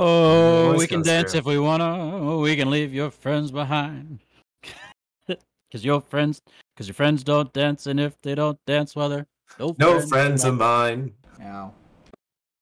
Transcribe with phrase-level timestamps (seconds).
[0.00, 1.40] Oh, we can dance through.
[1.40, 2.12] if we wanna.
[2.14, 4.20] Oh, we can leave your friends behind.
[5.72, 6.40] Cause your friends,
[6.76, 9.26] cause your friends don't dance, and if they don't dance, well, they're
[9.58, 11.12] no, No friends of mine.
[11.42, 11.74] Ow.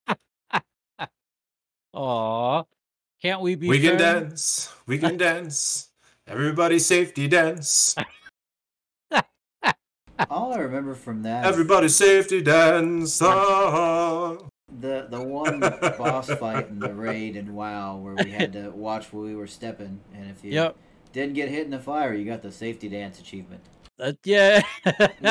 [1.92, 2.62] Aw,
[3.22, 3.68] can't we be?
[3.68, 4.74] We can dance.
[4.86, 5.90] We can dance.
[6.26, 7.94] Everybody safety dance.
[10.30, 13.20] All I remember from that, Everybody safety dance.
[13.22, 14.38] Ah.
[14.80, 15.60] The the one
[15.98, 19.46] boss fight in the raid in WoW where we had to watch where we were
[19.46, 20.76] stepping, and if you Yep.
[21.12, 23.62] didn't get hit in the fire, you got the safety dance achievement.
[23.98, 24.62] Uh, yeah.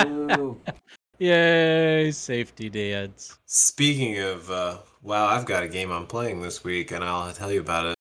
[0.05, 0.59] Ooh.
[1.20, 2.12] Yay!
[2.12, 3.38] Safety dance.
[3.45, 7.52] Speaking of, uh, wow, I've got a game I'm playing this week, and I'll tell
[7.52, 7.96] you about it.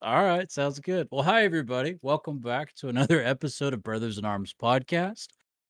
[0.00, 1.06] All right, sounds good.
[1.12, 1.98] Well, hi everybody.
[2.02, 5.28] Welcome back to another episode of Brothers in Arms podcast.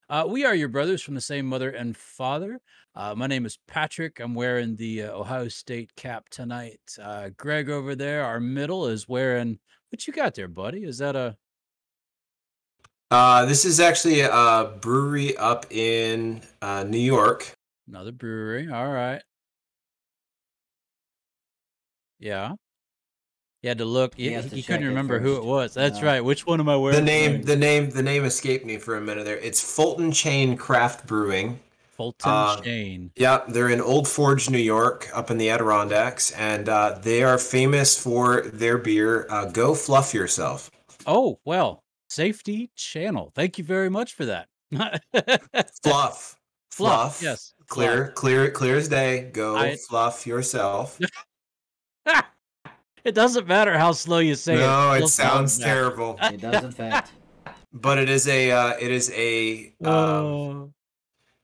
[0.09, 2.59] Uh, we are your brothers from the same mother and father.
[2.95, 4.21] Uh, my name is Patrick.
[4.21, 6.81] I'm wearing the uh, Ohio State cap tonight.
[7.01, 9.59] Uh, Greg over there, our middle, is wearing
[9.91, 10.85] what you got there, buddy?
[10.85, 11.37] Is that a
[13.11, 17.53] Uh, this is actually a brewery up in uh, New York.
[17.89, 18.71] another brewery?
[18.71, 19.23] All right.
[22.19, 22.53] Yeah.
[23.63, 24.17] You had to look.
[24.17, 25.73] He You, has to you couldn't it remember who it was.
[25.73, 26.07] That's No.
[26.07, 26.21] right.
[26.21, 26.99] Which one am I wearing?
[26.99, 27.47] The name, tonight?
[27.47, 29.39] the name, the name escaped me for a minute there.
[29.39, 31.59] It's Fulton Chain Craft Brewing.
[31.93, 33.11] Fulton uh, Chain.
[33.17, 37.39] Yeah, they're in Old Forge, New York, up in the Adirondacks, and uh, they are
[37.39, 39.27] famous for their beer.
[39.31, 40.71] Uh, Go fluff yourself.
[41.07, 43.31] Oh, well, safety channel.
[43.35, 44.49] Thank you very much for that.
[45.83, 46.37] Fluff,
[46.71, 47.21] fluff.
[47.23, 47.53] Yes.
[47.67, 49.31] Clear, clear, clear as day.
[49.33, 50.99] Go I- fluff yourself.
[53.05, 54.59] it doesn't matter how slow you say it.
[54.59, 57.13] no, it sounds terrible, It does, in fact.
[57.73, 60.73] but it is a, uh, it is a, um,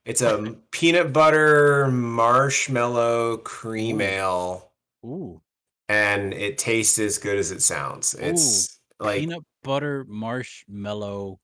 [0.08, 4.04] it's a peanut butter marshmallow cream Ooh.
[4.04, 4.72] ale,
[5.04, 5.40] ooh,
[5.88, 8.14] and it tastes as good as it sounds.
[8.14, 11.38] It's like peanut butter marshmallow.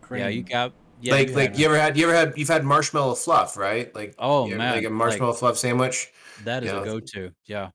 [0.00, 0.20] Cream.
[0.20, 0.72] Yeah, you got.
[1.00, 3.92] Yeah, like you like you ever had you ever had you've had marshmallow fluff right
[3.92, 6.12] like Oh, you ever- man, like a like- marshmallow fluff sandwich
[6.44, 6.80] that is yeah.
[6.80, 7.32] a go-to.
[7.46, 7.70] Yeah.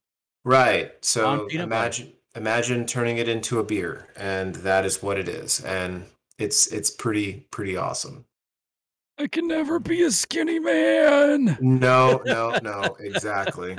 [0.46, 1.82] right so On peanut butter.
[1.82, 6.06] imagine imagine turning it into a beer and that is what it is and
[6.38, 8.24] it's it's pretty pretty awesome
[9.20, 11.58] I can never be a skinny man.
[11.60, 13.76] no no no exactly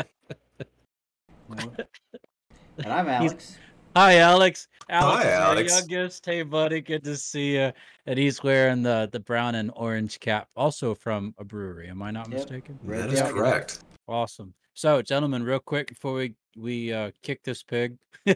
[1.48, 3.56] And I'm Alex.
[3.96, 4.68] Hi, Alex.
[4.88, 5.72] Alex Hi, is Alex.
[5.72, 6.24] youngest.
[6.26, 6.80] Hey, buddy.
[6.80, 7.72] Good to see you.
[8.06, 11.88] And he's wearing the the brown and orange cap, also from a brewery.
[11.88, 12.38] Am I not Yep.
[12.38, 12.78] mistaken?
[12.84, 13.36] Red that is Dragon.
[13.36, 14.54] correct Awesome.
[14.74, 17.96] So, gentlemen, real quick before we we uh, kick this pig.
[18.26, 18.34] we,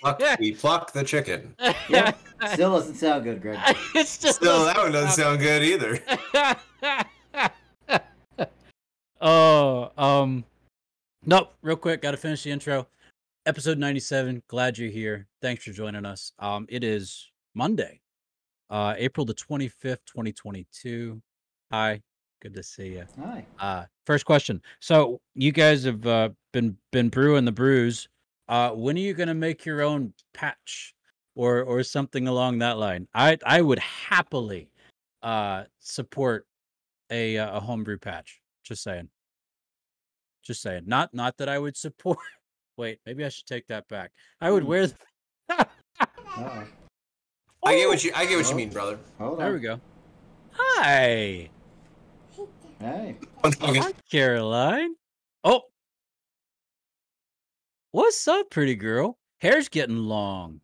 [0.00, 1.54] pluck, we pluck the chicken
[1.88, 2.18] Yep.
[2.52, 3.58] Still doesn't sound good, Greg.
[3.94, 5.98] It still still that one doesn't sound good either
[9.20, 10.44] oh, um,
[11.26, 11.54] nope.
[11.62, 12.86] Real quick, got to finish the intro.
[13.44, 14.42] Episode ninety-seven.
[14.48, 15.26] Glad you're here.
[15.42, 16.32] Thanks for joining us.
[16.38, 18.00] Um, it is Monday,
[18.70, 21.20] uh, April the twenty-fifth, twenty twenty-two.
[21.70, 22.00] Hi,
[22.42, 23.04] good to see you.
[23.20, 23.46] Hi.
[23.60, 24.60] Uh, first question.
[24.80, 28.08] So you guys have uh, been been brewing the brews.
[28.48, 30.94] Uh, when are you gonna make your own patch,
[31.36, 33.06] or or something along that line?
[33.14, 34.68] I I would happily
[35.22, 36.46] uh support
[37.10, 38.40] a uh, a homebrew patch.
[38.64, 39.08] Just saying.
[40.42, 40.82] Just saying.
[40.86, 42.18] Not not that I would support.
[42.76, 44.10] Wait, maybe I should take that back.
[44.40, 44.68] I would Hmm.
[44.68, 44.86] wear.
[44.86, 44.96] th-
[45.50, 46.64] Uh-oh.
[47.64, 48.56] i get what you i get what you Oh.
[48.56, 49.38] mean brother Hold on.
[49.38, 49.80] There we go.
[50.54, 51.48] Hi,
[52.82, 53.14] Hey.
[53.44, 54.96] hi, Caroline.
[55.44, 55.62] Oh,
[57.92, 59.18] what's up, pretty girl?
[59.38, 60.60] Hair's getting long.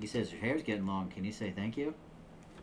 [0.00, 1.08] He says your hair's getting long.
[1.08, 1.94] Can you say thank you?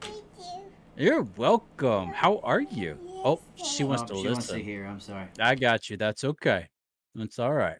[0.01, 0.61] Thank you.
[0.97, 2.09] You're welcome.
[2.09, 2.99] How are you?
[3.23, 4.33] Oh, she oh, wants Oh, to she listen.
[4.33, 4.85] wants to hear.
[4.85, 5.27] I'm sorry.
[5.39, 5.95] I got you.
[5.95, 6.67] That's okay.
[7.15, 7.79] That's all right.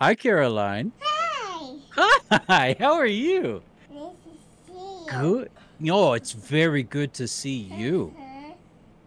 [0.00, 0.92] Hi, Caroline.
[1.00, 2.38] Hi.
[2.46, 2.76] Hi.
[2.78, 3.64] How are you?
[3.90, 5.06] Nice to see you.
[5.10, 5.50] Good.
[5.80, 8.14] No, it's very good to see you.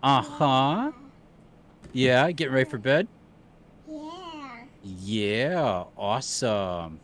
[0.07, 0.91] Uh huh.
[1.91, 2.32] Yeah.
[2.32, 3.09] Getting ready for bed?
[3.90, 4.64] Yeah.
[4.85, 5.84] Yeah.
[5.97, 7.02] Awesome.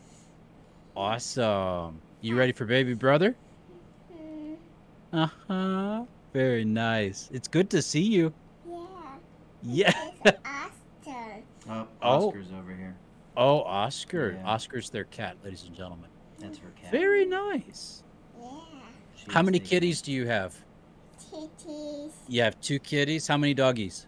[0.95, 1.99] Awesome.
[2.21, 3.35] You ready for baby brother?
[4.15, 4.55] Mm,
[5.11, 6.03] Uh huh.
[6.31, 7.29] Very nice.
[7.33, 8.31] It's good to see you.
[8.65, 9.15] yeah.
[9.63, 9.93] Yeah.
[10.25, 11.43] It's Austin.
[11.69, 12.27] Oh, Oh.
[12.29, 12.95] Oscar's over here.
[13.35, 14.37] Oh, Oscar.
[14.37, 14.45] Yeah.
[14.49, 16.09] Oscar's their cat, ladies and gentlemen.
[16.39, 16.89] That's her cat.
[16.91, 18.03] Very nice.
[18.41, 18.47] Yeah.
[19.17, 20.55] She's How many the- kitties do you have?
[21.33, 22.11] Titties.
[22.27, 23.27] You have two kitties.
[23.27, 24.05] How many doggies?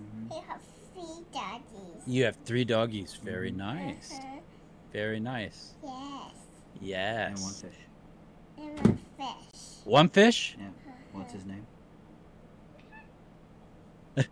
[0.00, 0.30] Mhm.
[0.30, 0.60] We have
[0.94, 2.02] three daddies.
[2.06, 3.14] You have three doggies.
[3.22, 3.56] Very Mhm.
[3.56, 4.12] nice.
[4.12, 4.38] Uh-huh.
[4.92, 5.74] Very nice.
[5.82, 6.32] Yes.
[6.80, 7.28] Yes.
[7.28, 7.78] And one fish.
[8.58, 9.60] And a fish.
[9.84, 10.56] One fish?
[10.58, 10.68] Yeah.
[11.12, 11.66] What's his name?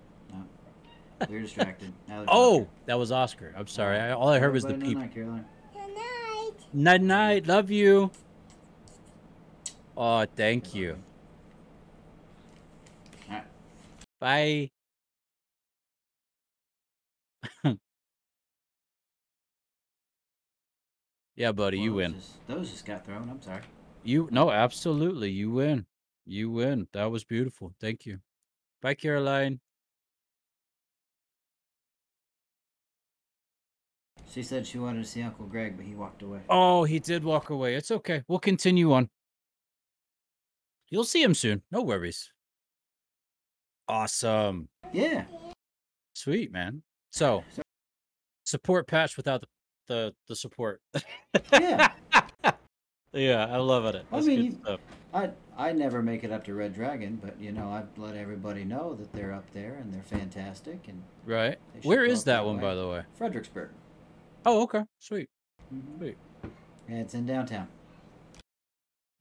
[1.29, 1.93] We were distracted.
[2.09, 2.71] Now Oh, Oscar.
[2.87, 3.55] that was Oscar.
[3.55, 3.99] I'm sorry.
[3.99, 5.09] I, all I heard was the Everybody know peep.
[5.11, 5.45] night, Caroline.
[5.75, 6.53] Good night.
[6.73, 7.47] Night night.
[7.47, 8.11] Love you.
[9.99, 10.97] Oh, thank you.
[14.21, 14.71] Bye.
[21.37, 22.15] yeah, buddy, you win.
[22.15, 23.31] Just, those just got thrown.
[23.31, 23.63] I'm sorry.
[24.03, 25.87] You no, absolutely, you win.
[26.27, 26.87] You win.
[26.93, 27.73] That was beautiful.
[27.81, 28.21] Thank you.
[28.83, 29.61] Bye, Caroline.
[34.31, 36.41] She said she wanted to see Uncle Greg, but he walked away.
[36.49, 37.75] Oh, he did walk away.
[37.75, 38.23] It's okay.
[38.29, 39.09] We'll continue on.
[40.89, 41.63] You'll see him soon.
[41.71, 42.31] No worries.
[43.91, 44.69] Awesome.
[44.93, 45.25] Yeah.
[46.15, 46.83] Sweet, man.
[47.11, 47.63] So, So-
[48.45, 49.47] support patch without the
[49.89, 50.81] the, the support.
[51.53, 51.89] Yeah.
[53.13, 54.07] yeah, I love it.
[54.13, 54.63] I mean.
[55.13, 58.65] I I never make it up to Red Dragon, but you know I've let everybody
[58.65, 61.59] know that they're up there and they're fantastic and Right.
[61.83, 62.63] Where is that one, way.
[62.63, 63.03] by the way?
[63.17, 63.71] Fredericksburg.
[64.47, 64.85] Oh, okay.
[65.01, 65.29] Sweet.
[65.75, 65.99] Mhm.
[65.99, 66.17] Sweet.
[66.89, 67.67] Yeah, it's in downtown.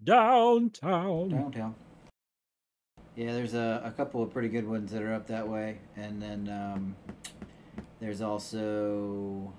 [0.04, 1.30] Downtown.
[1.30, 1.76] Downtown.
[3.20, 6.22] Yeah, there's a, a couple of pretty good ones that are up that way, and
[6.22, 6.96] then um,
[8.00, 9.52] there's also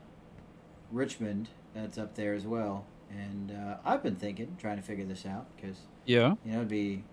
[0.90, 2.86] Richmond that's up there as well.
[3.10, 5.76] And uh, I've been thinking, trying to figure this out, because
[6.06, 6.36] Yeah.
[6.42, 7.04] you know it'd be,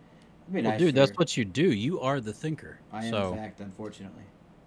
[0.44, 0.80] it'd be Well, nice.
[0.80, 1.70] dude, that's what you do.
[1.70, 2.80] You are the thinker.
[2.94, 3.12] I am.
[3.12, 4.24] so In fact, unfortunately,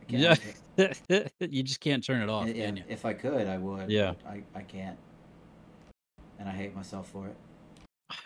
[0.06, 0.34] Yeah.
[1.40, 2.84] you just can't turn it off, Yeah, can you?
[2.90, 3.90] if I could, I would.
[3.90, 4.12] Yeah.
[4.28, 4.98] I, I can't,
[6.38, 7.30] and I hate myself for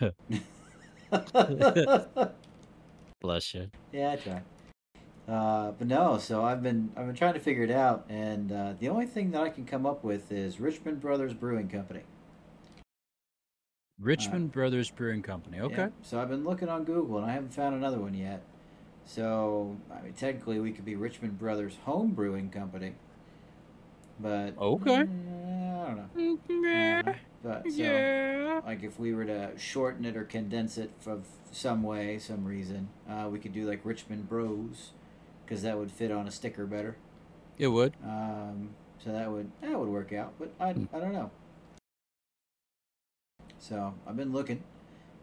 [0.01, 0.13] it.
[3.25, 3.71] Bless you.
[3.91, 4.41] Yeah, I try.
[5.27, 8.73] Uh, but no, so I've been I've been trying to figure it out, and uh,
[8.79, 12.01] the only thing that I can come up with is Richmond Brothers Brewing Company.
[13.99, 15.59] Richmond Brothers Brewing Company.
[15.59, 15.75] Okay.
[15.75, 18.43] Yeah, So I've been looking on Google, and I haven't found another one yet.
[19.03, 22.93] So I mean, technically, we could be Richmond Brothers Home Brewing Company.
[24.19, 24.93] But Okay.
[24.93, 26.09] eh, I don't know.
[26.15, 27.13] I don't know.
[27.45, 28.61] But so, Yeah.
[28.65, 31.19] like if we were to shorten it or condense it for
[31.51, 34.91] some way, some reason, uh, we could do like Richmond Bros,
[35.45, 36.97] because that would fit on a sticker better.
[37.59, 37.93] It would.
[38.03, 38.71] Um,
[39.03, 40.85] so that would that would work out, but I, Hmm.
[40.93, 41.29] I don't know.
[43.59, 44.63] So I've been looking,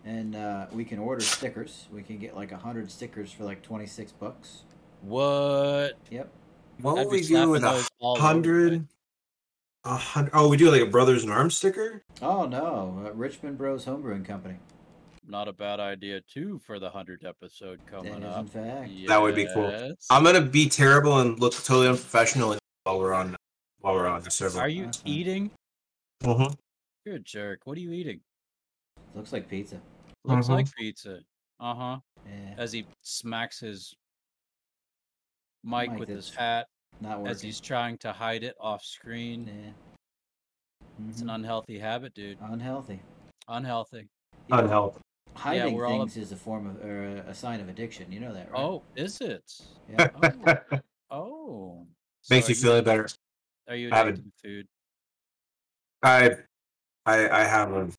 [0.04, 1.86] and uh, we can order stickers.
[1.92, 4.62] We can get like a hundred stickers for like twenty six bucks.
[5.02, 5.94] What?
[6.10, 6.30] Yep.
[6.80, 8.86] What I'd we do with a those all over the hundred?
[9.84, 9.94] Place.
[9.94, 10.30] A hundred?
[10.34, 12.02] Oh, we do like a brothers in arms sticker.
[12.20, 14.56] Oh no, uh, Richmond Bros Homebrewing Company.
[15.26, 18.48] Not a bad idea too for the hundredth episode That coming is in up.
[18.48, 18.90] fact.
[19.06, 19.94] That would be cool.
[20.10, 23.36] I'm gonna be terrible and look totally unprofessional while we're on
[23.80, 24.60] while we're on the server.
[24.60, 25.12] Are you That's fine.
[25.12, 25.50] eating?
[26.22, 26.56] Mhm.
[27.04, 27.60] You're a jerk.
[27.64, 28.20] What are you eating?
[29.14, 29.80] Looks like pizza.
[30.24, 31.20] Looks like pizza.
[31.60, 31.98] Uh huh.
[32.26, 33.94] Yeah, As he smacks his
[35.64, 36.66] mic Mic with his hat
[37.02, 37.30] not working.
[37.30, 39.46] as he's trying to hide it off screen.
[39.46, 39.72] yeah.
[41.08, 41.34] It's an Mhm.
[41.36, 42.38] unhealthy habit, dude.
[42.40, 43.00] unhealthy.
[43.48, 44.08] Unhealthy.
[44.48, 45.00] You know, Unhealthy.
[45.34, 48.12] Hiding we're all things is a form of or a, a sign of addiction.
[48.12, 48.60] You know that, right?
[48.60, 49.42] Oh, is it?
[49.88, 50.10] Yeah.
[50.22, 50.80] Oh.
[51.10, 51.86] oh.
[52.30, 53.08] Makes you are feel better.
[53.68, 54.68] Are you addicted to food?
[56.02, 56.36] I
[57.06, 57.90] I I have a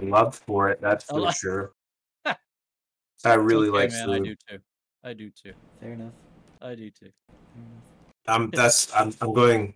[0.00, 0.80] love for it.
[0.80, 1.72] That's for sure.
[2.24, 4.10] I really okay, like man.
[4.10, 4.58] I do too.
[5.02, 5.52] I do too.
[5.80, 6.12] Fair enough.
[6.62, 7.10] I do too.
[8.26, 8.46] Fair enough.
[8.46, 9.74] I'm that's I'm I'm going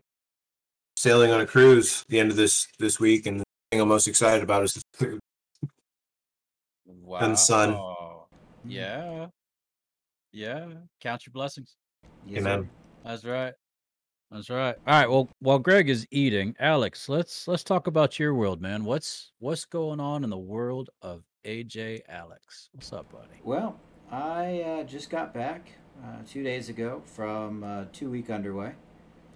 [0.97, 4.07] sailing on a cruise the end of this this week, and the thing I'm most
[4.07, 5.21] excited about is the food.
[6.85, 7.21] Wow.
[7.21, 7.77] And sun.
[8.65, 9.27] Yeah.
[10.33, 10.67] Yeah.
[11.01, 11.77] Count your blessings.
[12.27, 12.63] Yes, Amen.
[12.63, 12.69] sir.
[13.05, 13.55] That's right.
[14.31, 14.77] That's right.
[14.87, 15.11] All right.
[15.11, 18.85] Well, while Greg is eating, Alex, let's let's talk about your world, man.
[18.85, 22.69] What's what's going on in the world of AJ Alex?
[22.73, 23.41] What's up, buddy?
[23.43, 23.81] Well,
[24.11, 25.73] I uh, just got back
[26.05, 28.73] uh, two days ago from uh, two week underway.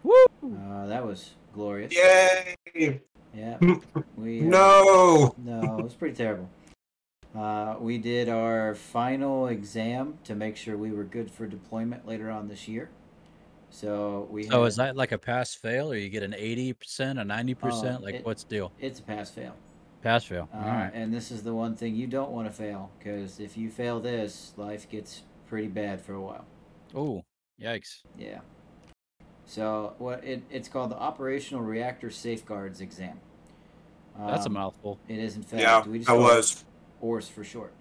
[0.02, 0.14] Woo!
[0.44, 1.92] Uh, that was glorious.
[1.94, 3.00] Yay!
[3.34, 3.58] Yeah.
[4.16, 5.34] We uh, No.
[5.38, 6.48] No, it was pretty terrible.
[7.34, 12.30] Uh, we did our final exam to make sure we were good for deployment later
[12.30, 12.90] on this year.
[13.70, 14.44] So we.
[14.44, 17.24] So had- is that like a pass fail, or you get an eighty percent, a
[17.24, 18.02] ninety percent?
[18.02, 18.72] Like it- what's the deal?
[18.78, 19.54] It's a pass fail.
[20.02, 20.48] Pass fail.
[20.54, 20.90] Uh, All right.
[20.94, 23.98] And this is the one thing you don't want to fail because if you fail
[24.00, 26.44] this, life gets pretty bad for a while.
[26.94, 27.24] Oh,
[27.60, 28.02] yikes!
[28.18, 28.40] Yeah.
[29.46, 33.20] So what it, it's called the Operational Reactor Safeguards Exam.
[34.18, 34.98] That's a Um, mouthful.
[35.08, 35.62] It is in fact.
[35.62, 36.64] Yeah, we just I was.
[37.00, 37.72] ORS for short.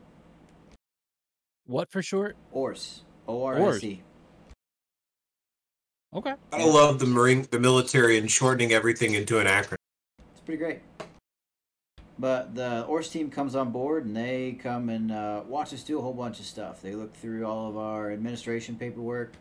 [1.66, 2.36] What for short?
[2.52, 3.04] ORS.
[3.28, 4.02] O R S E.
[6.14, 6.34] Okay.
[6.52, 9.76] I love the marine, the military, and shortening everything into an acronym.
[10.32, 10.80] It's pretty great.
[12.24, 16.00] But the ORS team comes on board and they come and uh, watch us do
[16.00, 16.82] a whole bunch of stuff.
[16.82, 19.34] They look through all of our administration paperwork.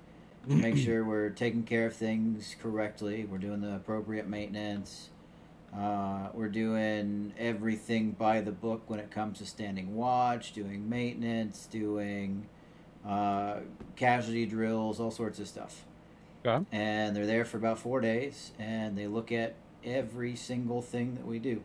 [0.49, 3.25] To make sure we're taking care of things correctly.
[3.25, 5.11] We're doing the appropriate maintenance.
[5.73, 11.69] Uh, we're doing everything by the book when it comes to standing watch, doing maintenance,
[11.71, 12.49] doing
[13.07, 13.59] uh,
[13.95, 15.85] casualty drills, all sorts of stuff.
[16.45, 16.65] Okay.
[16.73, 21.25] And they're there for about four days, and they look at every single thing that
[21.25, 21.63] we do.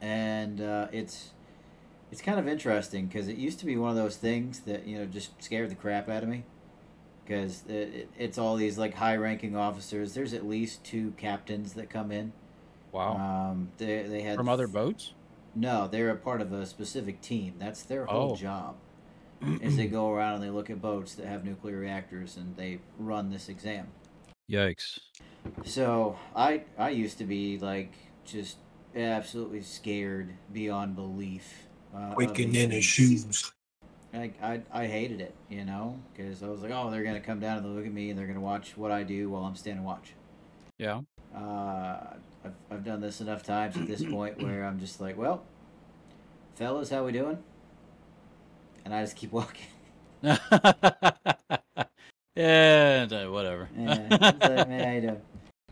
[0.00, 1.30] And uh, it's
[2.10, 4.98] it's kind of interesting because it used to be one of those things that you
[4.98, 6.44] know just scared the crap out of me
[7.24, 11.74] because it, it, it's all these like high ranking officers there's at least two captains
[11.74, 12.32] that come in
[12.92, 13.16] Wow.
[13.16, 15.12] um they, they had From other boats?
[15.54, 18.36] no they're a part of a specific team that's their whole Oh.
[18.36, 18.76] job
[19.60, 22.78] is they go around and they look at boats that have nuclear reactors and they
[22.98, 23.88] run this exam
[24.50, 25.00] Yikes.
[25.66, 27.92] so I I used to be like
[28.24, 28.56] just
[28.96, 31.66] absolutely scared beyond belief.
[31.94, 32.84] Uh, of Waking in his things.
[32.84, 33.52] shoes.
[34.12, 37.40] Like I I hated it, you know, because I was like, oh, they're gonna come
[37.40, 39.56] down and they'll look at me and they're gonna watch what I do while I'm
[39.56, 40.14] standing watch.
[40.78, 41.00] Yeah.
[41.34, 42.14] Uh,
[42.44, 45.44] I've I've done this enough times at this point where I'm just like, well,
[46.54, 47.38] fellas, how we doing?
[48.84, 49.66] And I just keep walking.
[52.36, 53.68] and uh, whatever.
[53.76, 55.20] Yeah, it's like, man, how you doing?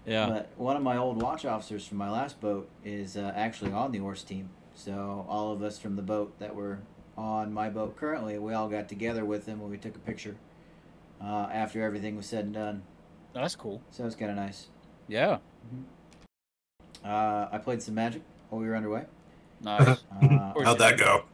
[0.07, 0.29] yeah.
[0.29, 3.93] But one of my old watch officers from my last boat is uh, actually on
[3.93, 4.51] the Orse team.
[4.75, 6.79] So all of us from the boat that were
[7.17, 10.37] on my boat currently, we all got together with him when we took a picture
[11.21, 12.83] uh, after everything was said and done.
[13.35, 13.83] That's cool.
[13.91, 14.69] So it was kind of nice.
[15.09, 15.39] Yeah.
[17.05, 19.05] Uh, I played some Magic while we were underway.
[19.63, 19.99] Nice.
[20.23, 20.53] Uh.
[20.65, 21.25] How'd that go?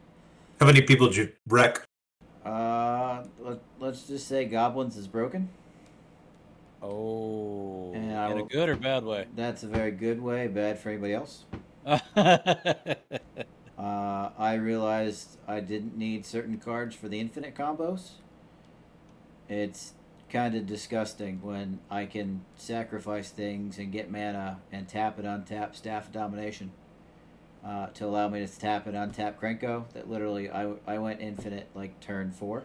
[0.59, 1.81] How many people did you wreck?
[2.45, 5.49] uh, let, let's just say Goblins is broken.
[6.83, 7.93] Oh.
[7.93, 9.25] And I in a good or bad way?
[9.35, 11.45] That's a very good way, bad for anybody else.
[13.75, 18.11] Uh, I realized I didn't need certain cards for the infinite combos.
[19.49, 19.93] It's
[20.29, 25.43] kind of disgusting when I can sacrifice things and get mana and tap it on
[25.43, 26.71] tap Staff of Domination
[27.65, 29.91] uh, to allow me to tap it on tap Krenko.
[29.93, 32.63] That literally, I, I went infinite like turn four.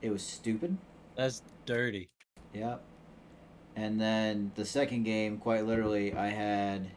[0.00, 0.76] It was stupid.
[1.14, 2.08] That's dirty.
[2.54, 2.82] Yep.
[3.74, 6.90] And then the second game, quite literally, I had,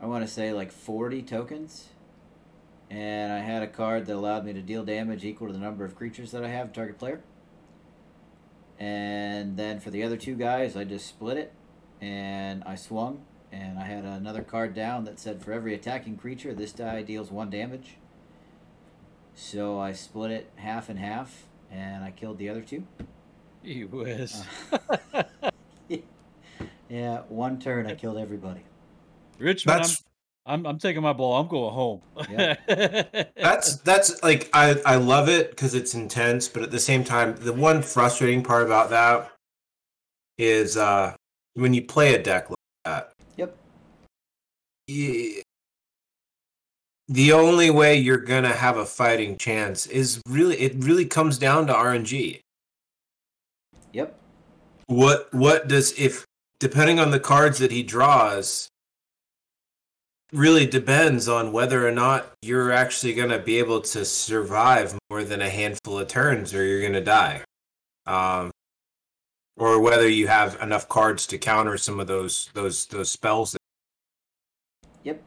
[0.00, 1.88] I want to say like 40 tokens.
[2.90, 5.84] And I had a card that allowed me to deal damage equal to the number
[5.84, 7.20] of creatures that I have, target player.
[8.78, 11.52] And then for the other two guys, I just split it
[12.00, 13.24] and I swung.
[13.50, 17.30] And I had another card down that said for every attacking creature, this die deals
[17.30, 17.96] one damage.
[19.34, 22.84] So I split it half and half and I killed the other two.
[23.62, 24.44] He whiz.
[26.88, 28.62] Yeah, one turn I killed everybody.
[29.38, 29.90] Richmond, I'm,
[30.46, 31.38] I'm I'm taking my ball.
[31.38, 32.00] I'm going home.
[33.36, 37.36] that's that's like I I love it because it's intense, but at the same time,
[37.36, 39.30] the one frustrating part about that
[40.38, 41.14] is uh
[41.54, 43.12] when you play a deck like that.
[43.36, 43.56] Yep.
[44.88, 45.42] y-
[47.10, 51.66] the only way you're gonna have a fighting chance is really it really comes down
[51.66, 52.40] to RNG.
[53.92, 54.18] Yep.
[54.86, 56.24] What what does if
[56.60, 58.68] depending on the cards that he draws
[60.32, 65.24] really depends on whether or not you're actually going to be able to survive more
[65.24, 67.42] than a handful of turns or you're going to die.
[68.06, 68.50] Um
[69.56, 73.52] or whether you have enough cards to counter some of those those those spells.
[73.52, 73.58] That...
[75.04, 75.22] Yep.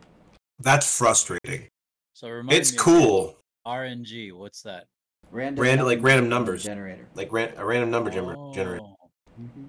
[0.60, 1.68] That's frustrating.
[2.14, 3.38] so remind It's me of cool.
[3.66, 4.32] RNG.
[4.34, 4.86] What's that?
[5.32, 6.64] Random, Random- like random numbers.
[6.64, 7.08] generator.
[7.16, 8.84] Like ran, a random number gener- generator.
[8.84, 8.96] Oh,
[9.38, 9.66] hmm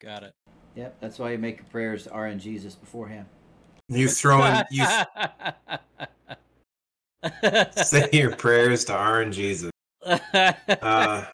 [0.00, 0.34] Got it.
[0.74, 0.96] Yep.
[1.00, 3.26] That's why you make your prayers to RNGesus beforehand.
[3.88, 4.84] You throw in you
[7.82, 9.70] say your prayers to RN Jesus.
[10.04, 11.24] Uh,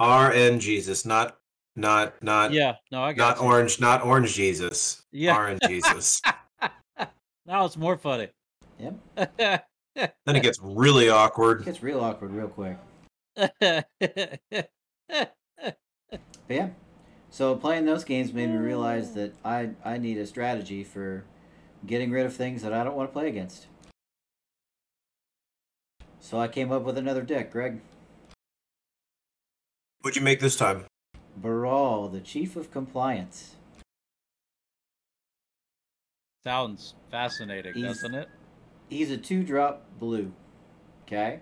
[0.00, 1.38] RN Jesus, not
[1.76, 2.74] not not yeah.
[2.90, 3.48] No, I got not you.
[3.50, 5.02] orange, not orange Jesus.
[5.12, 5.36] Yeah.
[5.38, 6.20] RN Jesus.
[7.46, 8.28] Now it's more funny.
[8.78, 9.64] Yep.
[10.24, 11.62] Then it gets really awkward.
[11.62, 12.78] It gets real awkward real quick.
[16.48, 16.68] But yeah.
[17.30, 19.14] So playing those games made me realize oh.
[19.14, 21.24] that I, I need a strategy for
[21.86, 23.66] getting rid of things that I don't want to play against.
[26.20, 27.80] So I came up with another deck, Greg.
[30.00, 30.86] What'd you make this time?
[31.36, 33.56] Baral, the chief of compliance.
[36.44, 38.28] Sounds fascinating, He's- doesn't it?
[38.88, 40.32] He's a two drop blue.
[41.06, 41.40] Okay?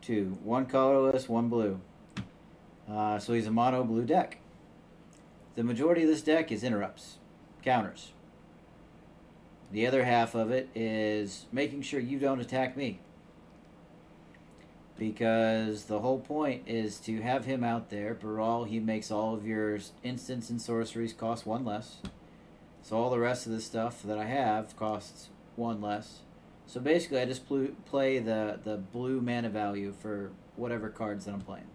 [0.00, 0.38] Two.
[0.42, 1.80] One colorless, one blue.
[2.90, 4.38] Uh, so he's a mono blue deck.
[5.54, 7.18] The majority of this deck is interrupts,
[7.62, 8.12] counters.
[9.72, 13.00] The other half of it is making sure you don't attack me.
[15.00, 18.12] because the whole point is to have him out there.
[18.12, 21.96] Baral, he makes all of your instants and sorceries cost one less.
[22.82, 26.20] So all the rest of the stuff that I have costs one less.
[26.66, 31.34] So basically, I just pl- play the, the blue mana value for whatever cards that
[31.34, 31.66] I'm playing.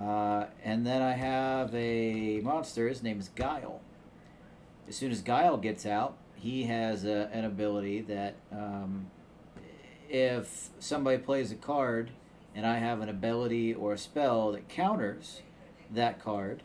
[0.00, 2.88] Uh, and then I have a monster.
[2.88, 3.80] His name is Guile.
[4.88, 9.06] As soon as Guile gets out, he has a, an ability that um,
[10.08, 12.10] if somebody plays a card
[12.54, 15.42] and I have an ability or a spell that counters
[15.90, 16.62] that card,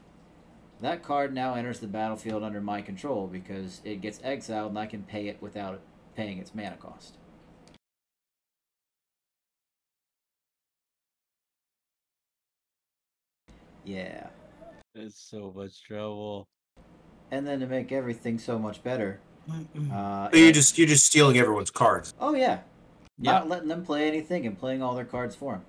[0.82, 4.86] that card now enters the battlefield under my control because it gets exiled and I
[4.86, 5.82] can pay it without it
[6.16, 7.18] paying its mana cost.
[13.84, 14.28] Yeah.
[14.96, 16.48] It's so much trouble.
[17.32, 19.20] And then to make everything so much better,
[19.50, 22.14] uh, So you're and- just you're just stealing everyone's cards.
[22.20, 22.62] oh yeah,
[23.18, 23.32] Yeah.
[23.34, 25.66] not letting them play anything and playing all their cards for them.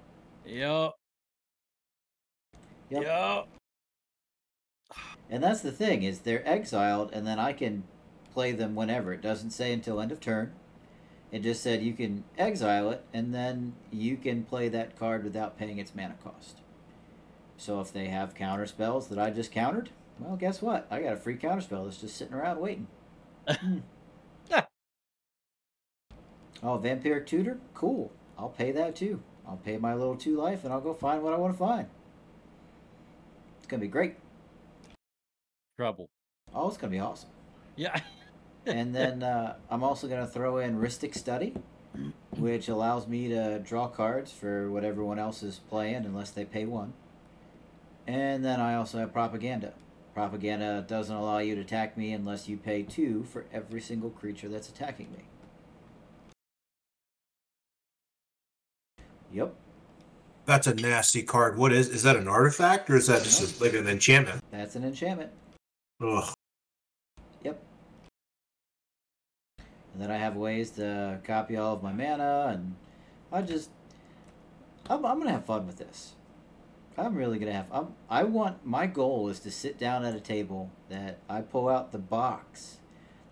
[0.47, 0.97] Yup.
[2.91, 3.03] Yep.
[3.03, 3.49] Yup.
[5.31, 7.85] And that's the thing is they're exiled, and then I can
[8.35, 9.13] play them whenever.
[9.13, 10.53] It doesn't say until end of turn.
[11.31, 15.57] It just said you can exile it, and then you can play that card without
[15.57, 16.59] paying its mana cost.
[17.57, 20.89] So if they have counter spells that I just countered, well, guess what?
[20.91, 22.89] I got a free counter spell that's just sitting around waiting.
[23.49, 23.79] Hmm.
[26.63, 27.59] oh, Vampiric Tutor?
[27.75, 28.11] Cool.
[28.37, 29.23] I'll pay that too.
[29.47, 31.87] I'll pay my little two life, and I'll go find what I want to find.
[33.59, 34.17] It's gonna be great.
[35.81, 36.11] Trouble.
[36.55, 37.31] Oh, it's gonna be awesome.
[37.75, 37.99] Yeah.
[38.67, 41.55] and then uh, I'm also going to throw in Rhystic Study,
[42.37, 46.67] which allows me to draw cards for what everyone else is playing, unless they pay
[46.67, 46.93] one.
[48.07, 49.73] And then I also have Propaganda.
[50.13, 54.51] Propaganda doesn't allow you to attack me unless you pay two for every single creature
[54.51, 55.25] that's attacking me.
[59.33, 59.55] Yep,
[60.45, 61.57] That's a nasty card.
[61.57, 64.45] What is is that an artifact or is that just a, like an enchantment?
[64.51, 65.31] that's an enchantment.
[66.03, 66.33] Ugh.
[67.43, 67.63] Yep.
[69.93, 72.77] And then I have ways to copy all of my mana, and
[73.31, 73.71] I just,
[74.89, 76.15] I'm, I'm gonna have fun with this.
[76.97, 77.67] I'm really gonna have.
[77.71, 81.69] I'm, I want my goal is to sit down at a table that I pull
[81.69, 82.79] out the box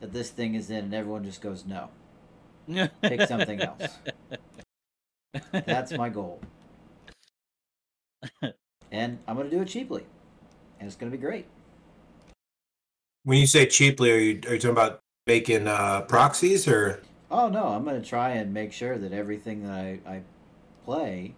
[0.01, 1.89] that this thing is in, and everyone just goes no.
[3.03, 3.99] Pick something else.
[5.53, 6.41] That's my goal.
[8.91, 10.07] And I'm gonna do it cheaply,
[10.81, 11.45] and it's gonna be great.
[13.25, 17.03] When you say cheaply, are you are you talking about making uh, proxies or?
[17.31, 20.23] Oh no, I'm gonna try and make sure that everything that I, I
[20.85, 21.35] play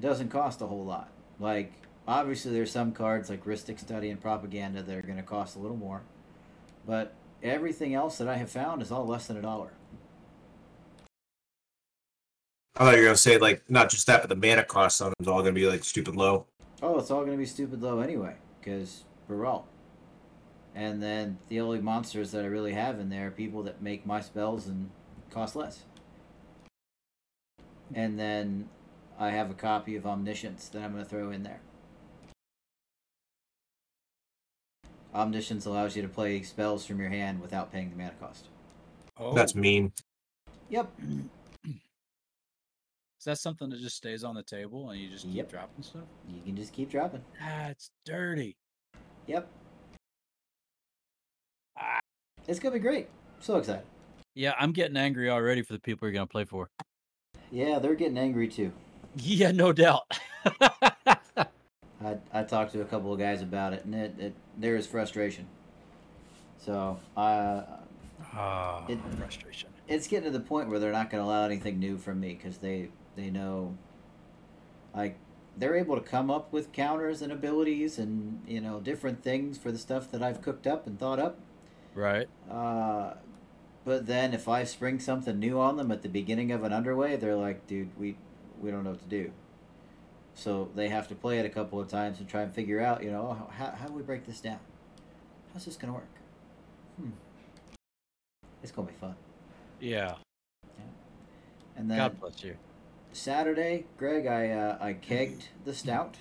[0.00, 1.08] doesn't cost a whole lot.
[1.40, 1.72] Like
[2.06, 5.76] obviously there's some cards like Rhystic Study and Propaganda that are gonna cost a little
[5.76, 6.02] more.
[6.86, 9.70] But everything else that I have found is all less than a dollar.
[12.76, 15.08] I thought you were gonna say like not just that, but the mana cost on
[15.08, 16.46] them is all gonna be like stupid low.
[16.82, 19.66] Oh, it's all gonna be stupid low anyway, because Baral.
[20.74, 24.04] And then the only monsters that I really have in there are people that make
[24.04, 24.90] my spells and
[25.30, 25.84] cost less.
[27.94, 28.68] And then
[29.18, 31.60] I have a copy of Omniscience that I'm going to throw in there.
[35.14, 38.48] Omniscience allows you to play spells from your hand without paying the mana cost.
[39.16, 39.92] oh, That's mean.
[40.70, 40.90] Yep.
[41.68, 45.50] is that something that just stays on the table and you just keep Yep.
[45.50, 46.02] dropping stuff?
[46.28, 47.22] You can just keep dropping.
[47.38, 48.56] That's dirty.
[49.28, 49.48] Yep.
[52.46, 53.08] It's going to be great.
[53.40, 53.84] So excited.
[54.34, 56.68] Yeah, I'm getting angry already for the people you're gonna play for.
[57.52, 58.72] Yeah, they're getting angry too.
[59.16, 60.10] Yeah, no doubt.
[61.36, 64.86] I, I talked to a couple of guys about it, and it, it there is
[64.88, 65.46] frustration.
[66.58, 67.62] So uh,
[68.32, 69.70] Ah, It- frustration.
[69.86, 72.34] it's getting to the point where they're not going to allow anything new from me
[72.34, 73.76] because they they know,
[74.96, 75.16] like
[75.56, 79.70] they're able to come up with counters and abilities and you know different things for
[79.70, 81.38] the stuff that I've cooked up and thought up.
[81.94, 82.28] Right.
[82.50, 83.14] Uh,
[83.84, 87.16] but then if I spring something new on them at the beginning of an underway,
[87.16, 88.16] they're like, dude, we
[88.60, 89.32] we don't know what to do.
[90.34, 93.04] So they have to play it a couple of times and try and figure out,
[93.04, 94.58] you know, how, how do we break this down?
[95.52, 96.08] How's this going to work?
[96.98, 97.10] Hmm.
[98.62, 99.14] It's going to be fun.
[99.78, 100.14] Yeah.
[101.76, 102.56] And then God bless you.
[103.12, 106.16] Saturday, Greg, I uh, I kegged the stout.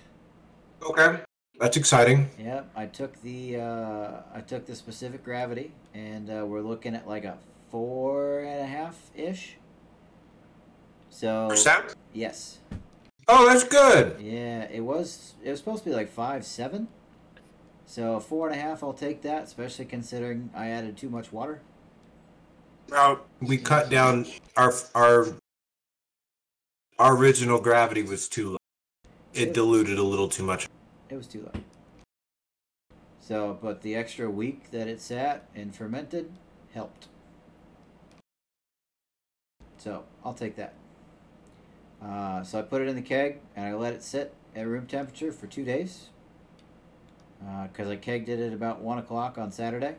[0.82, 1.22] Okay,
[1.60, 2.30] that's exciting.
[2.39, 7.08] Yep, I took the uh, I took the specific gravity, and uh, we're looking at
[7.08, 7.38] like a
[7.72, 9.58] four and a half ish.
[11.10, 11.96] So Percent?
[12.13, 12.60] yes,
[13.28, 14.20] Oh, that's good.
[14.20, 16.88] yeah, it was it was supposed to be like five seven.
[17.86, 21.62] So four and a half, I'll take that, especially considering I added too much water.
[22.89, 24.26] Now we cut down
[24.58, 25.28] our our
[27.00, 28.58] our original gravity was too low.
[29.34, 30.68] It diluted a little too much.
[31.13, 31.62] It was too low.
[33.19, 36.32] So, but the extra week that it sat and fermented
[36.73, 37.08] helped.
[39.78, 40.73] So, I'll take that.
[42.02, 44.88] Uh, so I put it in the keg and I let it sit at room
[44.88, 46.10] temperature for two days.
[47.67, 49.97] Because I kegged it at about one o'clock on Saturday.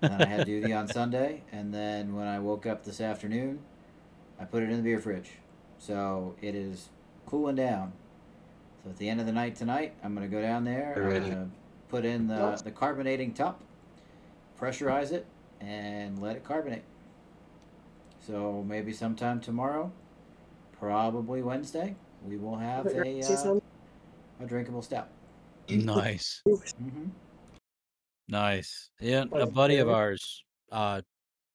[0.00, 3.58] And then I had duty on Sunday, and then when I woke up this afternoon,
[4.40, 5.32] I put it in the beer fridge.
[5.78, 6.88] So it is
[7.26, 7.92] cooling down.
[8.82, 10.94] So at the end of the night tonight, I'm gonna go down there.
[10.96, 11.50] I'm gonna
[11.88, 13.60] put in the the carbonating top,
[14.58, 15.26] pressurize it,
[15.60, 16.84] and let it carbonate.
[18.26, 19.92] So maybe sometime tomorrow,
[20.72, 23.58] probably Wednesday, we will have a uh,
[24.40, 25.08] a drinkable stout.
[25.68, 26.42] Nice.
[26.78, 27.08] hmm
[28.28, 28.90] Nice.
[29.00, 31.02] Yeah, a buddy of ours, uh,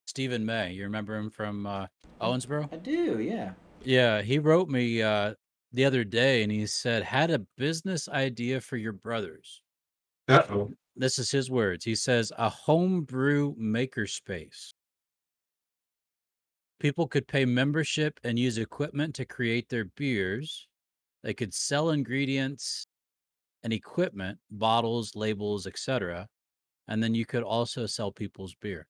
[0.06, 0.74] Stephen May.
[0.74, 1.88] You remember him from uh,
[2.22, 2.72] Owensboro?
[2.72, 3.54] I do, yeah.
[3.82, 5.36] Yeah, he wrote me uh,
[5.76, 9.62] the other day, and he said had a business idea for your brothers.
[10.28, 10.72] Uh-oh.
[10.96, 11.84] This is his words.
[11.84, 14.74] He says a homebrew makerspace.
[16.80, 20.68] People could pay membership and use equipment to create their beers.
[21.24, 22.88] They could sell ingredients
[23.64, 26.28] and equipment, bottles, labels, etc.
[26.88, 28.88] And then you could also sell people's beer.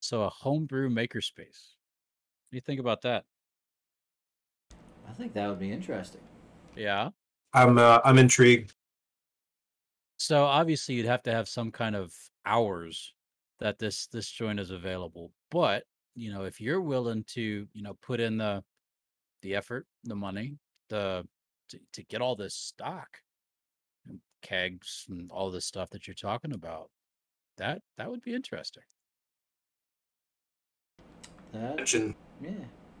[0.00, 1.74] So a homebrew makerspace.
[2.48, 3.24] What do you think about that?
[5.12, 6.22] I think that would be interesting.
[6.74, 7.10] Yeah.
[7.52, 8.72] I'm uh, I'm intrigued.
[10.16, 12.14] So obviously you'd have to have some kind of
[12.46, 13.12] hours
[13.60, 15.30] that this this joint is available.
[15.50, 18.64] But, you know, if you're willing to, you know, put in the
[19.42, 20.56] the effort, the money,
[20.88, 21.26] the
[21.68, 23.18] to, to get all this stock,
[24.08, 26.88] and kegs and all this stuff that you're talking about,
[27.58, 28.84] that that would be interesting.
[31.52, 32.50] That, Question yeah.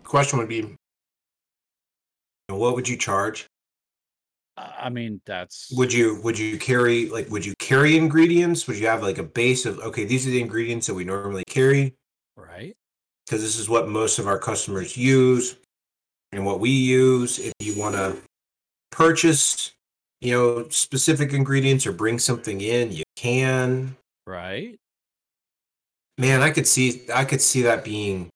[0.04, 0.76] question would be,
[2.48, 3.46] what would you charge?
[4.56, 8.66] I I mean, that's Would you would you carry like would you carry ingredients?
[8.66, 11.44] Would you have like a base of okay, these are the ingredients that we normally
[11.46, 11.94] carry
[12.36, 12.74] right.
[13.26, 15.56] because this is what most of our customers use
[16.32, 17.38] and what we use.
[17.38, 18.16] If you want to
[18.90, 19.72] purchase,
[20.20, 23.96] you know, specific ingredients or bring something in, you can.
[24.26, 24.78] Right.
[26.18, 28.28] Man, I could see I could see that being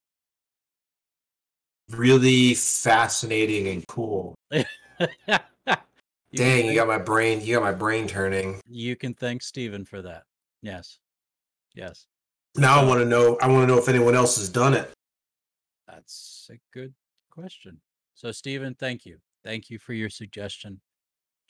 [1.89, 4.35] really fascinating and cool.
[6.29, 8.59] You can Dang, you got my brain you got my brain turning.
[8.67, 10.23] you can thank Steven for that.
[10.61, 10.99] Yes.
[11.73, 12.05] Yes.
[12.57, 14.91] Now I want to know I want to know if anyone else has done it.
[15.87, 16.93] That's a good
[17.29, 17.79] question.
[18.13, 19.19] So, Steven, thank you.
[19.43, 20.81] Thank you for your suggestion.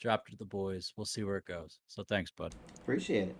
[0.00, 0.92] Drop it to the boys.
[0.96, 1.80] We'll see where it goes.
[1.88, 2.54] So, thanks, bud.
[2.78, 3.36] Appreciate it.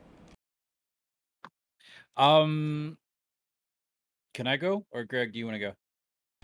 [2.17, 2.99] Um,
[4.35, 5.33] can I go or Greg?
[5.33, 5.73] Do you want to go?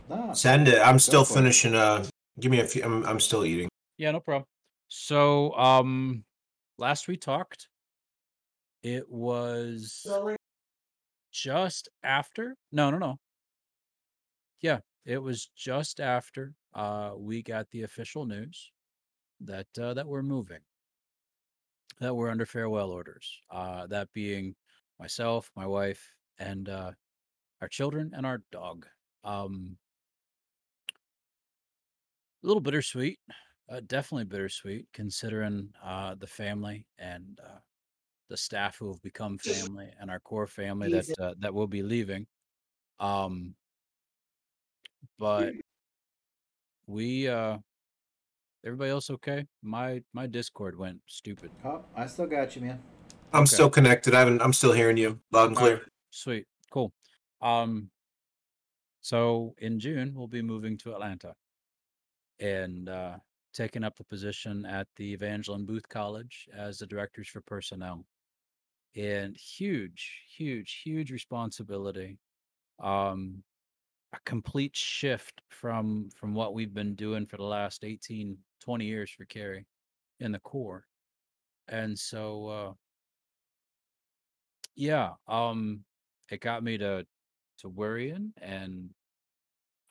[0.09, 0.81] No, Send it.
[0.81, 1.37] I'm still for it.
[1.37, 2.05] finishing uh
[2.40, 3.69] give me a few I'm I'm still eating.
[3.97, 4.45] Yeah, no problem.
[4.88, 6.25] So, um,
[6.79, 7.69] last we talked,
[8.83, 10.07] it was
[11.33, 12.55] just after.
[12.71, 13.19] No, no, no.
[14.61, 18.71] Yeah, it was just after uh we got the official news
[19.40, 20.61] that uh, that we're moving,
[22.01, 23.40] that we're under farewell orders.
[23.51, 24.55] Uh, that being
[25.01, 26.93] myself, my wife, and uh,
[27.61, 28.87] our children and our dog.
[29.25, 29.77] Um,
[32.45, 33.19] a little bittersweet,
[33.71, 37.59] uh, definitely bittersweet, considering uh, the family and uh,
[38.29, 41.83] the staff who have become family and our core family that uh, that will be
[41.83, 42.27] leaving.
[43.01, 43.55] Um,
[45.19, 45.53] but
[46.87, 47.59] we, uh,
[48.65, 49.47] everybody else okay?
[49.63, 51.51] My my Discord went stupid.
[51.65, 52.83] Oh, I still got you, man.
[53.33, 53.55] I'm Okay.
[53.55, 54.15] still connected.
[54.15, 55.75] I haven't I'm still hearing you loud and clear.
[55.75, 56.93] right, Sweet, cool.
[57.41, 57.91] Um,
[59.01, 61.35] so in June we'll be moving to Atlanta
[62.40, 63.18] and uh,
[63.53, 68.07] taking up a position at the Evangeline Booth College as the directors for personnel.
[68.97, 72.18] And huge, huge, huge responsibility.
[72.79, 73.42] Um,
[74.14, 79.11] a complete shift from from what we've been doing for the last 18, 20 years
[79.11, 79.66] for Carrie
[80.20, 80.87] in the corps.
[81.68, 82.75] And so uh
[84.77, 85.85] yeah, um
[86.31, 87.07] it got me to
[87.59, 88.90] to worrying and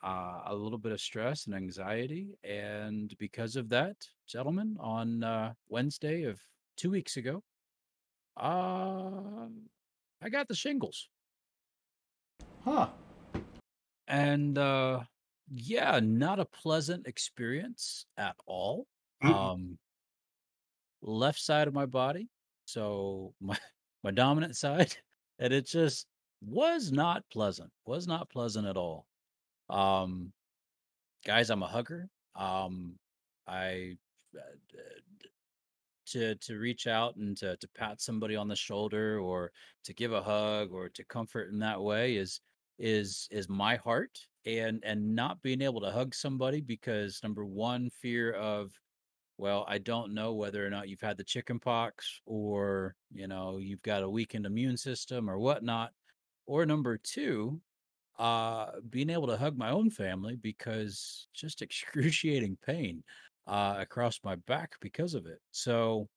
[0.04, 2.36] uh, a little bit of stress and anxiety.
[2.44, 3.96] And because of that,
[4.28, 6.38] gentlemen, on uh, Wednesday of
[6.76, 7.42] two weeks ago,
[8.36, 9.46] uh,
[10.22, 11.08] I got the shingles.
[12.64, 12.88] Huh.
[14.06, 15.00] And uh,
[15.50, 18.86] yeah, not a pleasant experience at all.
[19.22, 19.78] Um,
[21.00, 22.28] left side of my body,
[22.66, 23.56] so my
[24.02, 24.94] my dominant side,
[25.38, 26.06] and it just
[26.42, 27.70] was not pleasant.
[27.86, 29.06] Was not pleasant at all.
[29.70, 30.32] Um,
[31.26, 32.08] guys, I'm a hugger.
[32.36, 32.96] Um,
[33.46, 33.96] I
[34.36, 34.40] uh,
[36.06, 39.50] to to reach out and to to pat somebody on the shoulder or
[39.84, 42.40] to give a hug or to comfort in that way is
[42.78, 47.88] is is my heart and and not being able to hug somebody because number one
[48.02, 48.70] fear of
[49.38, 53.58] well i don't know whether or not you've had the chicken pox or you know
[53.58, 55.90] you've got a weakened immune system or whatnot
[56.46, 57.60] or number two
[58.18, 63.02] uh being able to hug my own family because just excruciating pain
[63.46, 66.08] uh across my back because of it so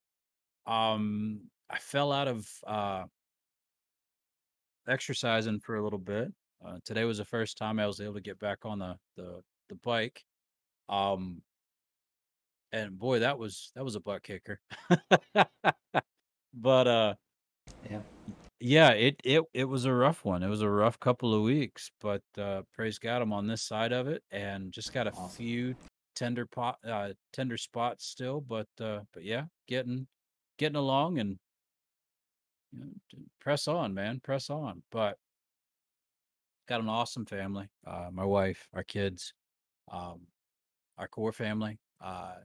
[0.65, 3.03] um i fell out of uh
[4.87, 6.31] exercising for a little bit
[6.65, 9.41] uh, today was the first time i was able to get back on the the,
[9.69, 10.23] the bike
[10.89, 11.41] um
[12.71, 14.59] and boy that was that was a butt kicker
[16.53, 17.13] but uh
[17.89, 17.99] Yeah.
[18.59, 21.91] Yeah it it it was a rough one it was a rough couple of weeks
[22.01, 25.27] but uh praise god i'm on this side of it and just got a Awesome.
[25.27, 25.75] few
[26.15, 30.07] tender pot uh tender spots still but uh but yeah getting
[30.57, 31.37] getting along and
[32.71, 35.17] you know, press on man press on but
[36.67, 39.33] got an awesome family uh my wife our kids
[39.91, 40.21] um
[40.97, 42.35] our core family uh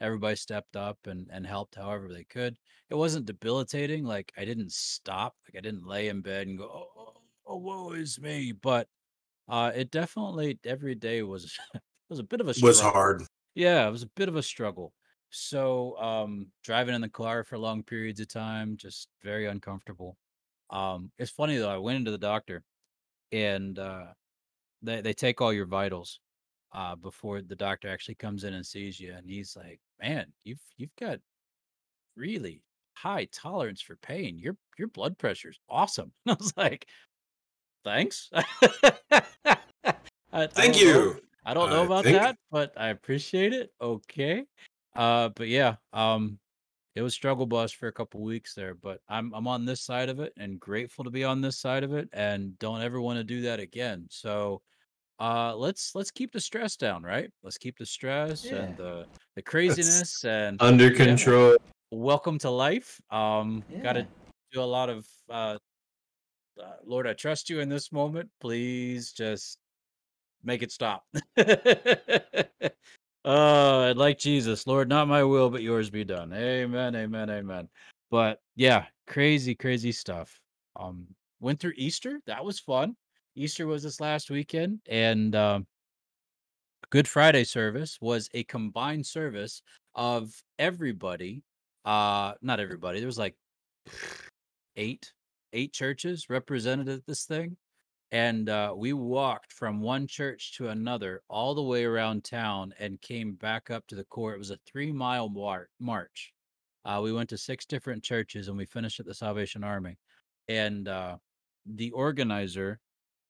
[0.00, 2.56] everybody stepped up and and helped however they could
[2.90, 6.64] it wasn't debilitating like i didn't stop like i didn't lay in bed and go
[6.64, 7.12] oh, oh,
[7.46, 8.88] oh woe is me but
[9.48, 11.56] uh it definitely every day was
[12.08, 12.68] was a bit of a struggle.
[12.68, 13.22] Was hard.
[13.54, 14.92] yeah, it was a bit of a struggle.
[15.30, 20.16] So, um, driving in the car for long periods of time, just very uncomfortable.
[20.70, 22.64] Um, it's funny though, I went into the doctor
[23.32, 24.06] and uh
[24.82, 26.20] they they take all your vitals
[26.72, 30.60] uh before the doctor actually comes in and sees you and he's like, "Man, you've
[30.76, 31.20] you've got
[32.16, 32.62] really
[32.94, 34.38] high tolerance for pain.
[34.38, 36.86] Your your blood pressure's awesome." I was like,
[37.84, 38.44] "Thanks." I,
[40.32, 40.80] I Thank know.
[40.80, 41.20] you.
[41.44, 43.70] I don't know I about think- that, but I appreciate it.
[43.80, 44.44] Okay.
[44.94, 46.38] Uh but yeah, um
[46.94, 50.08] it was struggle bus for a couple weeks there, but I'm I'm on this side
[50.08, 53.18] of it and grateful to be on this side of it and don't ever want
[53.18, 54.06] to do that again.
[54.10, 54.62] So
[55.18, 57.30] uh let's let's keep the stress down, right?
[57.42, 60.96] Let's keep the stress and the the craziness and Under Yeah.
[61.06, 61.56] control.
[61.90, 63.00] welcome to life.
[63.10, 64.08] Um gotta
[64.52, 65.58] do a lot of uh,
[66.62, 68.30] uh Lord, I trust you in this moment.
[68.40, 69.58] Please just
[70.44, 71.04] make it stop.
[73.24, 76.32] uh, like Jesus, Lord, not my will, but yours be done.
[76.32, 77.68] Amen, amen, amen.
[78.10, 80.38] But yeah, crazy, crazy stuff.
[80.76, 81.06] Um,
[81.40, 82.20] went through Easter.
[82.26, 82.96] That was fun.
[83.36, 85.66] Easter was this last weekend, and um,
[86.90, 89.62] Good Friday service was a combined service
[89.94, 91.42] of everybody.
[91.84, 92.98] Uh, not everybody.
[92.98, 93.36] There was like
[94.76, 95.12] eight,
[95.52, 97.56] eight churches represented at this thing
[98.12, 103.00] and uh, we walked from one church to another all the way around town and
[103.00, 104.34] came back up to the corps.
[104.34, 106.32] It was a three mile mar- march.
[106.84, 109.98] Uh, we went to six different churches and we finished at the Salvation Army.
[110.46, 111.16] And uh,
[111.66, 112.78] the organizer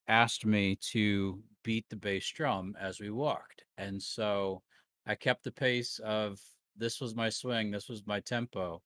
[0.08, 3.64] asked me to beat the bass drum as we walked.
[3.78, 4.62] And so
[5.06, 6.38] I kept the pace of
[6.76, 8.82] this was my swing, this was my tempo,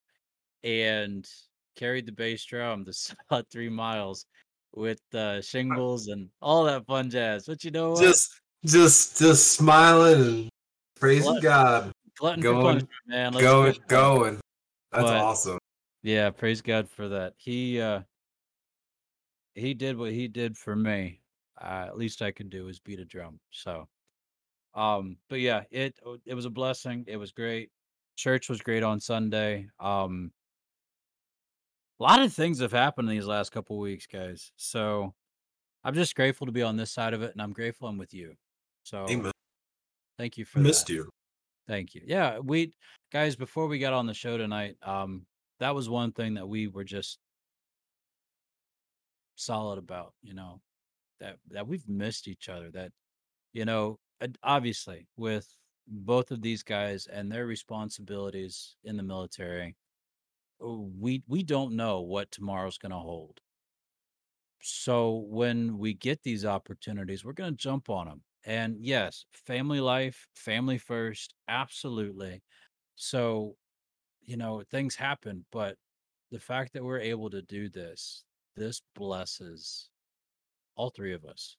[0.64, 1.28] and
[1.76, 4.26] carried the bass drum the about three miles
[4.74, 7.46] with uh, shingles and all that fun jazz.
[7.46, 8.00] But you know what?
[8.02, 10.48] Just just just smiling and
[10.98, 11.92] praising Glut- God.
[12.18, 13.32] Glutton going- punishment, man.
[13.32, 14.40] Let's Going going.
[14.92, 15.58] That's But- awesome.
[16.02, 17.34] Yeah, praise God for that.
[17.36, 18.00] He uh
[19.54, 21.20] he did what he did for me.
[21.60, 23.38] Uh, at least I could do is beat a drum.
[23.50, 23.88] So
[24.74, 27.04] um but yeah, it it was a blessing.
[27.08, 27.70] It was great.
[28.16, 29.68] Church was great on Sunday.
[29.80, 30.32] Um
[31.98, 34.52] a lot of things have happened in these last couple weeks, guys.
[34.56, 35.12] So
[35.84, 38.14] I'm just grateful to be on this side of it and I'm grateful I'm with
[38.14, 38.34] you.
[38.84, 39.32] So Amen.
[40.18, 40.94] thank you for Missed that.
[40.94, 41.10] you.
[41.68, 42.02] Thank you.
[42.06, 42.72] Yeah, we
[43.12, 45.26] guys before we got on the show tonight, um
[45.58, 47.18] that was one thing that we were just
[49.40, 50.60] solid about, you know,
[51.20, 52.92] that that we've missed each other that
[53.52, 53.98] you know,
[54.42, 55.52] obviously with
[55.88, 59.76] both of these guys and their responsibilities in the military,
[60.60, 63.40] oh, we we don't know what tomorrow's going to hold.
[64.62, 68.22] So when we get these opportunities, we're going to jump on them.
[68.44, 72.42] And yes, family life, family first, absolutely.
[72.96, 73.56] So,
[74.22, 75.76] you know, things happen, but
[76.30, 78.24] the fact that we're able to do this,
[78.56, 79.88] this blesses
[80.76, 81.56] all three of us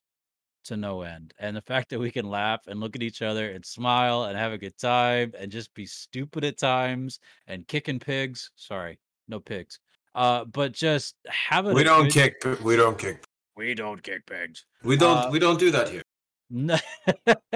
[0.65, 1.33] to no end.
[1.39, 4.37] And the fact that we can laugh and look at each other and smile and
[4.37, 8.51] have a good time and just be stupid at times and kicking pigs.
[8.55, 9.79] Sorry, no pigs.
[10.13, 13.23] Uh, but just having We a don't good- kick we don't kick.
[13.55, 14.65] we don't kick pigs.
[14.83, 16.03] We don't Uh, we don't do that here.
[16.49, 16.77] No.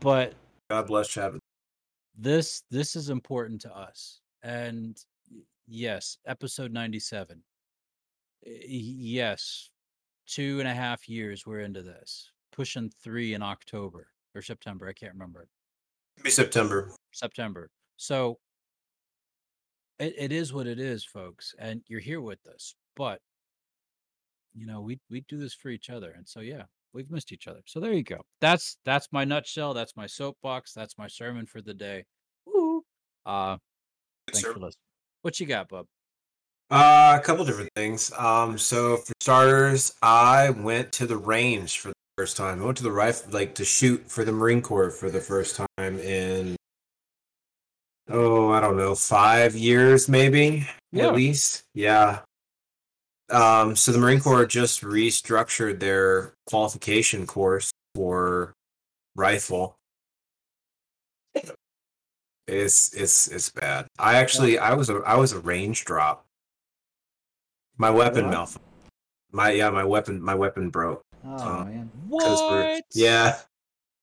[0.00, 0.34] but
[0.70, 1.38] God bless Chad.
[2.16, 4.98] this this is important to us and
[5.66, 7.42] yes episode 97 Y-
[8.46, 9.70] yes
[10.26, 14.92] two and a half years we're into this pushing three in october or september i
[14.92, 15.48] can't remember
[16.22, 16.92] Be September.
[17.12, 18.38] september so
[19.98, 23.20] it, it is what it is folks and you're here with us but
[24.54, 27.46] you know we we do this for each other and so yeah we've missed each
[27.46, 31.46] other so there you go that's that's my nutshell that's my soapbox that's my sermon
[31.46, 32.04] for the day
[32.46, 32.82] Woo.
[33.26, 33.56] uh
[34.28, 34.52] thanks Sir.
[34.52, 34.82] for listening
[35.22, 35.86] what you got bub
[36.70, 38.10] Uh, a couple different things.
[38.18, 42.60] Um, so for starters, I went to the range for the first time.
[42.60, 45.56] I went to the rifle, like to shoot for the Marine Corps for the first
[45.56, 46.56] time in,
[48.08, 51.06] oh, I don't know, five years maybe Yeah.
[51.08, 51.62] at least.
[51.74, 52.20] Yeah.
[53.30, 58.54] Um, so the Marine Corps just restructured their qualification course for
[59.14, 59.76] rifle.
[62.48, 63.86] It's it's it's bad.
[63.98, 66.24] I actually I was a I was a range drop.
[67.78, 68.34] My weapon What?
[68.34, 68.60] malfunctioned.
[69.32, 71.02] My yeah, my weapon my weapon broke.
[71.24, 71.90] Oh Uh, man.
[72.10, 73.38] 'Cause we're- what Yeah.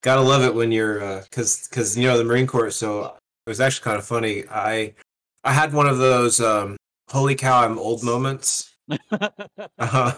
[0.01, 3.49] Gotta love it when you're uh cause cause you know the Marine Corps so it
[3.49, 4.43] was actually kind of funny.
[4.49, 4.93] I
[5.43, 6.77] I had one of those um
[7.09, 8.69] holy cow I'm old moments.
[9.79, 10.12] Uh,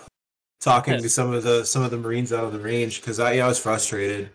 [0.60, 3.34] talking to some of the some of the Marines out of the range because I
[3.34, 4.32] yeah, I was frustrated.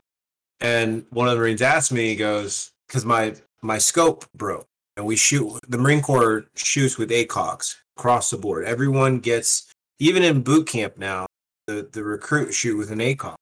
[0.61, 4.67] And one of the Marines asked me, he goes, because my my scope broke.
[4.97, 8.65] And we shoot the Marine Corps shoots with ACOGs across the board.
[8.65, 11.27] Everyone gets even in boot camp now,
[11.67, 13.35] the, the recruit shoot with an ACOG.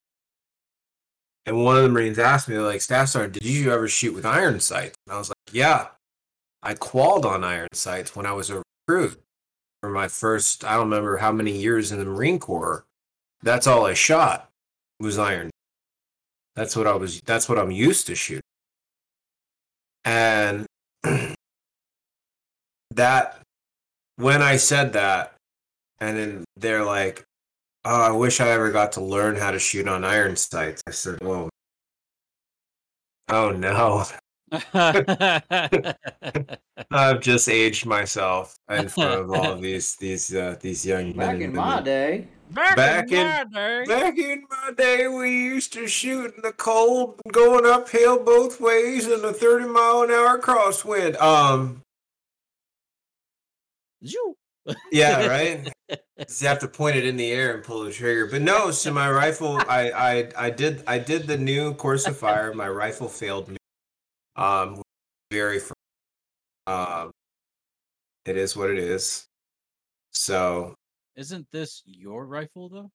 [1.47, 4.27] And one of the Marines asked me, like, Staff Sergeant, did you ever shoot with
[4.27, 4.97] iron sights?
[5.07, 5.87] And I was like, Yeah.
[6.61, 9.23] I qualled on iron sights when I was a recruit
[9.81, 12.85] for my first I don't remember how many years in the Marine Corps.
[13.45, 14.51] That's all I shot
[14.99, 15.51] was iron.
[16.57, 18.43] That's what I was that's what I'm used to shooting.
[20.05, 20.67] And
[22.91, 23.41] that
[24.19, 25.35] when I said that
[26.01, 27.25] and then they're like,
[27.85, 30.83] Oh, I wish I ever got to learn how to shoot on iron sights.
[30.87, 31.49] I said, Whoa.
[33.31, 34.05] Oh no.
[36.91, 41.17] I've just aged myself in front of all of these these uh, these young men.
[41.17, 43.85] Back and in my day, back, Back in, in- my day.
[43.87, 49.07] Back in my day, we used to shoot in the cold, going uphill both ways
[49.07, 51.21] in a thirty mile an hour crosswind.
[51.21, 51.83] Um, Zoo.
[54.93, 55.69] Yeah, right.
[55.91, 58.27] you have to point it in the air and pull the trigger.
[58.27, 62.17] But no, so my rifle, I I I did I did the new course of
[62.17, 62.53] Fire.
[62.53, 63.57] My rifle failed me.
[64.37, 64.83] Um,
[65.33, 65.59] very.
[65.59, 65.73] fr-
[66.67, 67.11] Um,
[68.27, 69.25] it is what it is.
[70.13, 70.75] So
[71.17, 72.91] Isn't this your rifle though?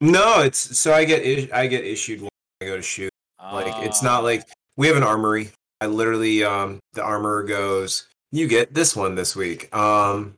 [0.00, 2.30] no, it's so I get is- I get issued when
[2.62, 3.10] I go to shoot.
[3.42, 4.24] Like it's not Ah.
[4.24, 4.42] like
[4.76, 5.50] we have an armory.
[5.80, 10.34] I literally um the armorer goes, "You get this one this week." Um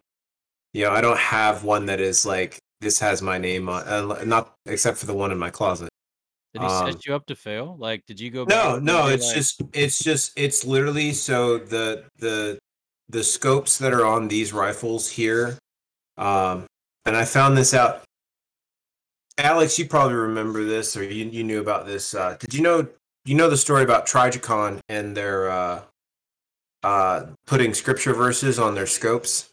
[0.72, 4.24] you know, I don't have one that is like this has my name on uh,
[4.24, 5.88] not except for the one in my closet.
[6.54, 7.76] Did he um, set you up to fail?
[7.78, 8.44] Like, did you go?
[8.44, 12.58] No, back no, it's like, just it's just it's literally so the the
[13.08, 15.58] the scopes that are on these rifles here
[16.18, 16.66] um
[17.06, 18.02] and I found this out
[19.38, 22.14] Alex, you probably remember this or you you knew about this.
[22.14, 22.86] Uh did you know
[23.24, 25.82] you know the story about Trijicon and their uh
[26.82, 29.50] uh putting scripture verses on their scopes?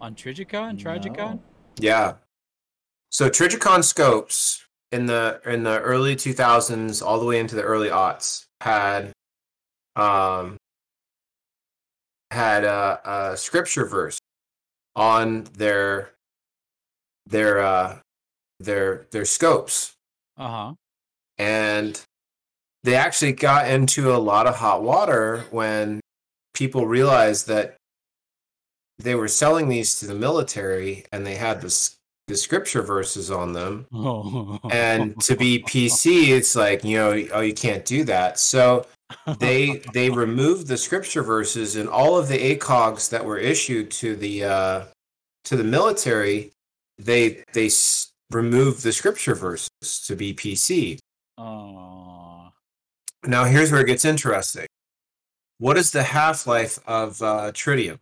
[0.00, 1.16] on Trijicon, Trijicon.
[1.36, 1.42] No.
[1.78, 2.14] Yeah.
[3.10, 7.88] So Trijicon scopes in the in the early 2000s all the way into the early
[7.88, 9.12] aughts had
[9.96, 10.58] um
[12.30, 13.00] had a,
[13.32, 14.18] a scripture verse
[14.94, 16.10] on their
[17.26, 17.98] their uh
[18.60, 19.94] their their scopes
[20.36, 20.74] Uh huh.
[21.38, 22.02] and
[22.86, 26.00] they actually got into a lot of hot water when
[26.54, 27.76] people realized that
[28.98, 31.96] they were selling these to the military and they had this
[32.28, 33.86] the scripture verses on them.
[34.70, 38.38] And to be pc it's like you know oh you can't do that.
[38.38, 38.86] So
[39.38, 44.16] they they removed the scripture verses and all of the ACOGs that were issued to
[44.16, 44.84] the uh
[45.44, 46.52] to the military
[46.98, 49.70] they they s- removed the scripture verses
[50.06, 50.98] to be pc
[51.38, 52.15] Oh.
[53.26, 54.66] Now here's where it gets interesting
[55.58, 57.98] what is the half-life of uh tritium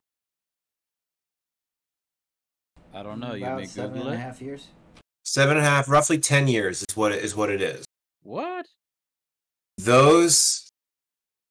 [2.96, 3.34] I don't know.
[3.34, 4.22] You about may seven Google and a it.
[4.24, 4.68] half years.
[5.24, 7.84] seven and a half roughly 10 years is what it is what it is
[8.22, 8.66] What?
[9.78, 10.68] those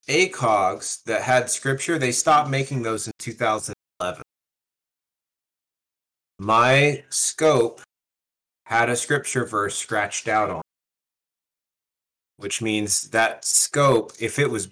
[0.09, 4.21] ACOGs that had scripture, they stopped making those in 2011.
[6.39, 7.81] My scope
[8.65, 10.61] had a scripture verse scratched out on.
[12.37, 14.69] Which means that scope, if it was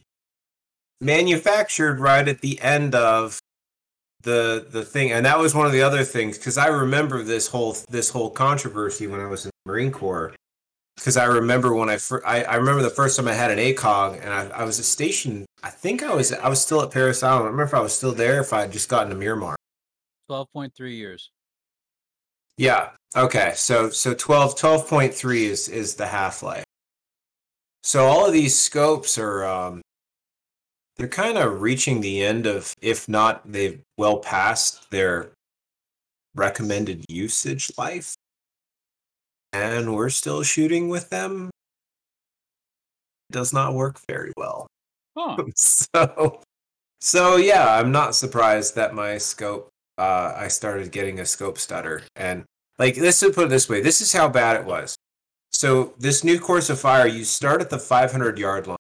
[1.00, 3.40] manufactured right at the end of
[4.24, 7.48] the the thing, and that was one of the other things because I remember this
[7.48, 10.34] whole this whole controversy when I was in the Marine Corps.
[10.98, 13.58] Because I remember when I, fir- I I remember the first time I had an
[13.58, 15.46] ACOG and I, I was at station.
[15.64, 17.44] I think I was I was still at Parris Island.
[17.44, 19.56] I remember if I was still there if I had just gotten to Miramar.
[20.28, 21.32] Twelve point three years.
[22.58, 22.90] Yeah.
[23.16, 23.54] Okay.
[23.56, 26.64] So so 12 12.3 is is the half life.
[27.84, 29.82] So all of these scopes are um
[30.98, 35.32] they're kind of reaching the end of if not they've well past their
[36.36, 38.14] recommended usage life.
[39.54, 41.50] And we're still shooting with them.
[43.30, 44.68] It does not work very well.
[45.18, 45.38] Huh.
[45.56, 46.42] so
[47.02, 52.04] so yeah, I'm not surprised that my scope uh I started getting a scope stutter
[52.16, 52.46] and
[52.78, 54.96] like let's put it this way, this is how bad it was.
[55.62, 58.78] So this new course of fire, you start at the 500 yard line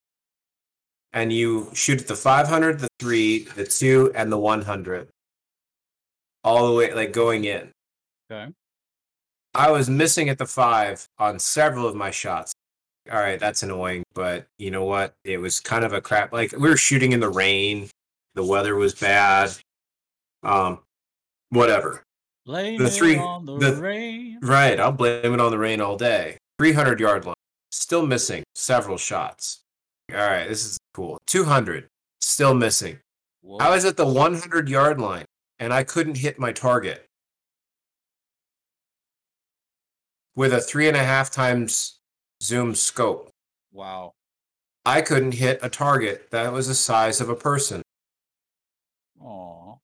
[1.13, 5.07] and you shoot at the 500, the 3, the 2 and the 100
[6.43, 7.69] all the way like going in.
[8.31, 8.51] Okay.
[9.53, 12.51] I was missing at the 5 on several of my shots.
[13.11, 15.13] All right, that's annoying, but you know what?
[15.23, 17.91] It was kind of a crap like we were shooting in the rain.
[18.33, 19.51] The weather was bad.
[20.41, 20.79] Um
[21.49, 22.01] whatever.
[22.47, 24.39] Blame The it three- on the, the- rain.
[24.41, 26.37] Right, I'll blame it on the rain all day.
[26.61, 27.33] 300 yard line,
[27.71, 29.63] still missing several shots.
[30.11, 31.17] All right, this is cool.
[31.25, 31.87] 200,
[32.19, 32.99] still missing.
[33.41, 33.57] Whoa.
[33.57, 35.25] I was at the 100 yard line
[35.57, 37.07] and I couldn't hit my target
[40.35, 41.97] with a three and a half times
[42.43, 43.31] zoom scope.
[43.73, 44.11] wow.
[44.85, 47.81] I couldn't hit a target that was the size of a person
[49.19, 49.77] Aw.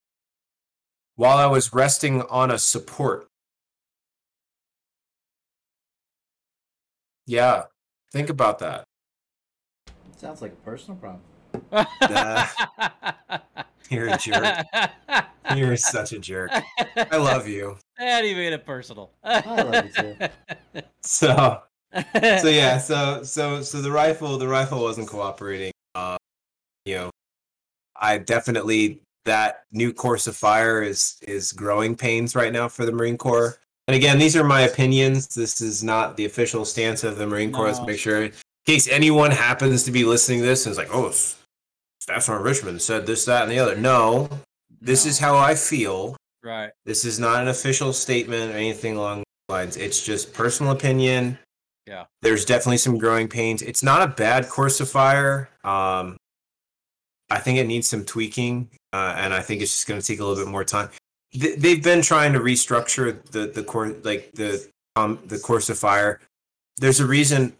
[1.15, 3.27] while I was resting on a support.
[7.27, 7.63] Yeah,
[8.11, 8.85] think about that.
[10.15, 11.21] Sounds like a personal problem.
[13.89, 14.65] You're a jerk.
[15.55, 16.51] You're such a jerk.
[17.11, 17.77] I love you.
[17.99, 19.11] And he made it personal.
[19.23, 20.15] I love you too.
[21.01, 21.61] So,
[22.21, 25.71] so yeah, so so so the rifle, the rifle wasn't cooperating.
[25.95, 26.17] Uh,
[26.85, 27.09] you know,
[27.95, 32.91] I definitely that new course of fire is is growing pains right now for the
[32.91, 33.57] Marine Corps.
[33.87, 35.27] And again, these are my opinions.
[35.33, 37.67] This is not the official stance of the Marine Corps.
[37.67, 38.33] Let's make sure, in
[38.65, 42.81] case anyone happens to be listening to this and is like, "Oh, Staff Sergeant Richmond
[42.81, 44.29] said this, that, and the other." No,
[44.81, 45.09] this No.
[45.09, 46.15] is how I feel.
[46.43, 46.71] right.
[46.85, 49.75] This is not an official statement or anything along those lines.
[49.77, 51.39] It's just personal opinion.
[51.85, 52.05] Yeah.
[52.21, 53.61] There's definitely some growing pains.
[53.61, 55.49] It's not a bad course of fire.
[55.65, 56.15] Um,
[57.29, 60.19] I think it needs some tweaking, uh, and I think it's just going to take
[60.19, 60.89] a little bit more time.
[61.39, 65.77] Th- they've been trying to restructure the the course, like the um the course of
[65.77, 66.19] fire.
[66.77, 67.53] There's a reason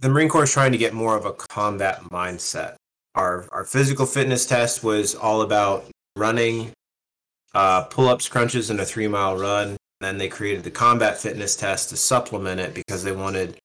[0.00, 2.76] the Marine Corps is trying to get more of a combat mindset.
[3.14, 6.72] Our our physical fitness test was all about running,
[7.54, 9.76] uh, pull ups, crunches, and a three mile run.
[10.00, 13.58] Then they created the combat fitness test to supplement it because they wanted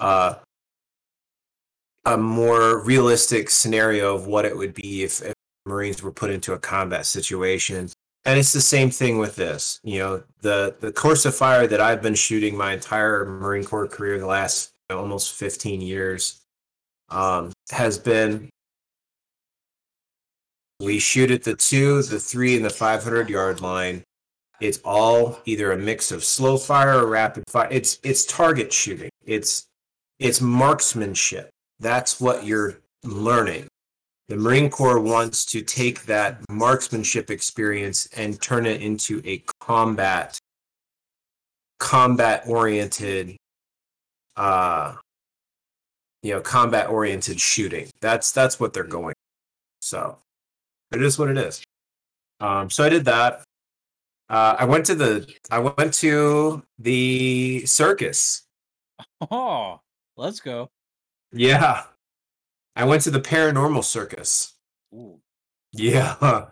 [0.00, 0.34] uh,
[2.04, 6.52] a more realistic scenario of what it would be if, if Marines were put into
[6.52, 7.88] a combat situation.
[8.26, 9.78] And it's the same thing with this.
[9.84, 13.86] You know, the the course of fire that I've been shooting my entire Marine Corps
[13.86, 16.40] career, the last you know, almost 15 years,
[17.08, 18.50] um, has been
[20.80, 24.02] we shoot at the two, the three, and the 500 yard line.
[24.60, 27.68] It's all either a mix of slow fire or rapid fire.
[27.70, 29.10] It's it's target shooting.
[29.24, 29.68] It's
[30.18, 31.50] it's marksmanship.
[31.78, 33.68] That's what you're learning.
[34.28, 40.38] The Marine Corps wants to take that marksmanship experience and turn it into a combat
[41.78, 43.36] combat oriented
[44.36, 44.94] uh
[46.22, 47.88] you know combat oriented shooting.
[48.00, 49.14] That's that's what they're going.
[49.80, 50.18] So
[50.90, 51.62] it is what it is.
[52.40, 53.44] Um so I did that.
[54.28, 58.42] Uh I went to the I went to the circus.
[59.30, 59.80] Oh,
[60.16, 60.68] let's go.
[61.32, 61.84] Yeah.
[62.76, 64.52] I went to the paranormal circus.
[64.94, 65.18] Ooh,
[65.72, 66.16] Yeah.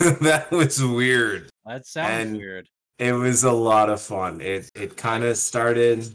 [0.00, 1.50] that was weird.
[1.66, 2.68] that sounds And- weird.
[2.98, 4.40] It was a lot of fun.
[4.40, 6.12] It it kind of started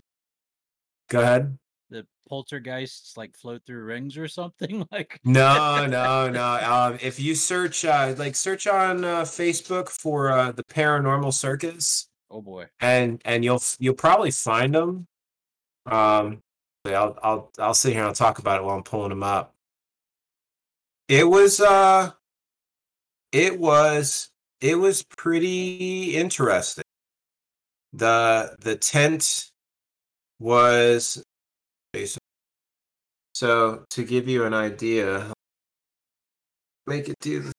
[1.10, 1.58] Go ahead.
[1.90, 5.18] The poltergeists like float through rings or something like.
[5.24, 6.44] No, no, no.
[6.62, 12.10] Um, if you search, uh, like, search on uh, Facebook for uh, the Paranormal Circus,
[12.30, 12.66] Oh boy.
[12.82, 15.08] and and you'll you'll probably find them.
[15.86, 16.42] Um,
[16.86, 19.54] I'll I'll I'll sit here and I'll talk about it while I'm pulling them up.
[21.08, 22.12] It was uh,
[23.32, 24.30] it was
[24.60, 26.84] it was pretty interesting.
[27.94, 29.52] the The tent
[30.40, 31.24] was
[33.34, 35.32] So to give you an idea,
[36.86, 37.40] make it do.
[37.40, 37.52] The,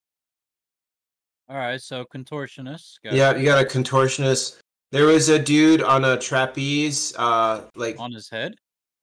[1.48, 2.96] All right, so contortionist.
[3.02, 4.58] Got yeah, you got a contortionist.
[4.92, 8.54] There was a dude on a trapeze, uh, like on his head.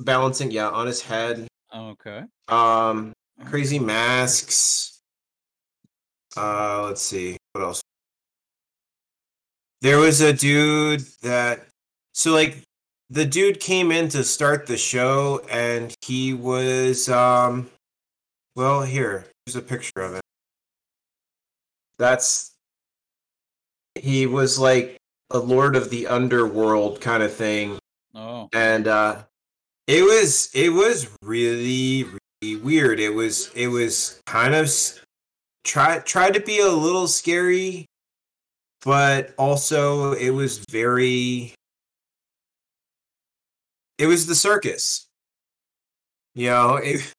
[0.03, 1.47] Balancing, yeah, on his head.
[1.73, 2.23] Okay.
[2.47, 3.13] Um,
[3.45, 4.99] crazy masks.
[6.35, 7.81] Uh, let's see what else.
[9.81, 11.65] There was a dude that,
[12.13, 12.61] so like,
[13.09, 17.69] the dude came in to start the show, and he was, um,
[18.55, 20.21] well, here, here's a picture of it.
[21.99, 22.51] That's,
[23.95, 24.97] he was like
[25.31, 27.77] a lord of the underworld kind of thing
[28.13, 28.49] Oh.
[28.53, 29.23] and uh
[29.87, 32.03] it was it was really
[32.43, 34.69] really weird it was it was kind of
[35.63, 37.85] try tried to be a little scary
[38.83, 41.53] but also it was very
[43.97, 45.05] it was the circus
[46.33, 47.13] you know if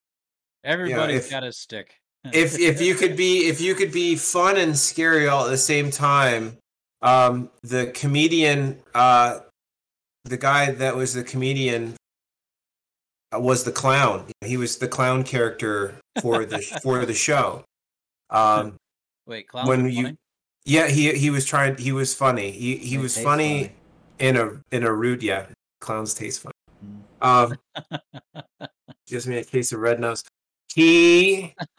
[0.64, 1.96] Everybody's if- got a stick.
[2.32, 5.58] if if you could be if you could be fun and scary all at the
[5.58, 6.56] same time
[7.02, 9.40] um the comedian uh
[10.24, 11.94] the guy that was the comedian
[13.32, 17.64] was the clown he was the clown character for the for the show
[18.30, 18.76] um
[19.26, 20.16] Wait, clowns when you- funny?
[20.64, 23.72] yeah he he was trying he was funny he he They was taste funny
[24.18, 25.46] in a in a rude yeah
[25.80, 26.52] clowns taste funny
[26.84, 27.02] Mm.
[27.22, 27.56] um
[29.06, 30.22] gives me a case of red nose
[30.74, 31.54] he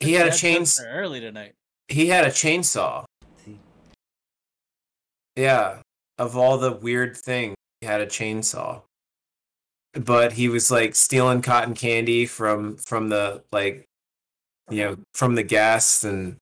[0.00, 1.52] he had a Bad chains joke for early tonight.
[1.88, 3.04] he had a chainsaw
[5.36, 5.80] Yeah,
[6.18, 8.82] of all the weird things, he had a chainsaw.
[9.94, 13.84] But he was like stealing cotton candy from from the like
[14.70, 16.36] you know, from the guests and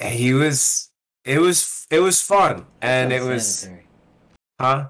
[0.00, 0.90] he was
[1.24, 3.68] it was it was fun and it was
[4.60, 4.88] huh?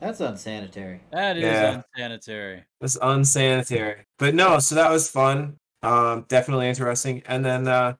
[0.00, 1.00] That's unsanitary.
[1.10, 1.82] That is Yeah.
[1.94, 2.58] unsanitary.
[2.58, 4.04] It was unsanitary.
[4.18, 5.56] But no, so that was fun.
[5.82, 7.22] Um definitely interesting.
[7.26, 7.94] And then uh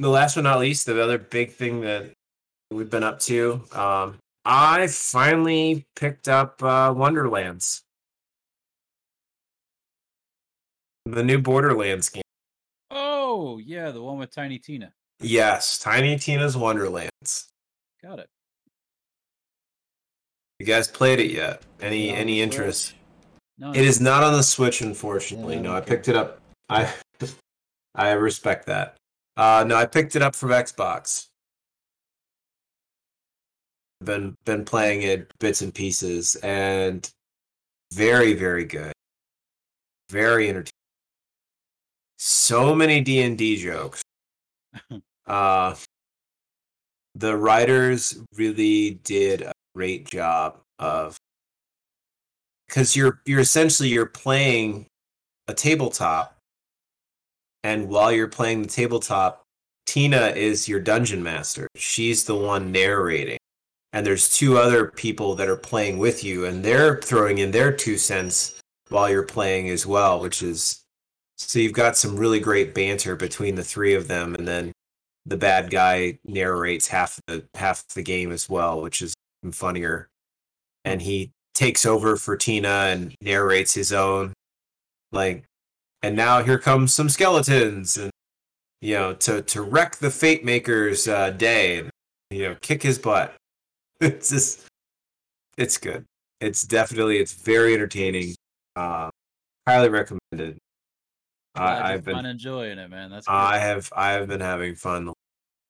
[0.00, 2.12] the last but not least, the other big thing that
[2.72, 7.82] we've been up to, um I finally picked up uh Wonderlands.
[11.06, 12.22] The new Borderlands game.
[12.90, 14.92] Oh, yeah, the one with Tiny Tina.
[15.20, 17.48] Yes, Tiny Tina's Wonderlands.
[18.02, 18.28] Got it.
[20.58, 21.62] You guys played it yet?
[21.80, 22.86] Any Is it on any the interest?
[22.88, 22.96] Switch?
[23.58, 25.56] No, It is not on the Switch, unfortunately.
[25.56, 25.88] Yeah, No, I okay.
[25.90, 26.40] picked it up.
[26.68, 26.92] I
[27.94, 28.96] I respect that.
[29.36, 31.26] Uh, no, I picked it up from Xbox.
[34.04, 37.08] Been been playing it bits and pieces, and
[37.92, 38.92] very very good,
[40.10, 40.70] very entertaining.
[42.18, 44.02] So many D and D jokes.
[45.26, 45.74] uh,
[47.14, 51.16] the writers really did a great job of
[52.66, 54.86] because you're you're essentially you're playing
[55.48, 56.36] a tabletop
[57.62, 59.42] and while you're playing the tabletop
[59.86, 63.38] tina is your dungeon master she's the one narrating
[63.94, 67.72] and there's two other people that are playing with you and they're throwing in their
[67.72, 70.84] two cents while you're playing as well which is
[71.36, 74.72] so you've got some really great banter between the three of them and then
[75.24, 79.14] the bad guy narrates half the half the game as well which is
[79.52, 80.08] funnier.
[80.84, 84.32] And he takes over for Tina and narrates his own
[85.12, 85.44] like
[86.02, 88.10] and now here comes some skeletons and
[88.80, 91.90] you know to to wreck the Fatemaker's uh, day and
[92.30, 93.34] you know kick his butt
[94.04, 94.66] it's just
[95.56, 96.04] it's good
[96.40, 98.34] it's definitely it's very entertaining
[98.76, 99.08] uh
[99.66, 100.58] highly recommended
[101.56, 103.10] glad I, i've been fun enjoying it, man.
[103.10, 103.32] That's good.
[103.32, 105.12] I have I have been having fun a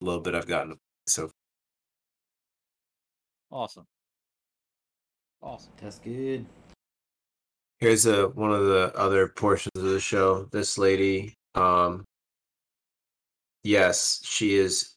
[0.01, 0.75] little bit I've gotten
[1.07, 1.29] so
[3.51, 3.85] awesome.
[5.41, 5.71] Awesome.
[5.79, 6.45] That's good.
[7.79, 12.03] here's a one of the other portions of the show this lady um
[13.63, 14.95] yes she is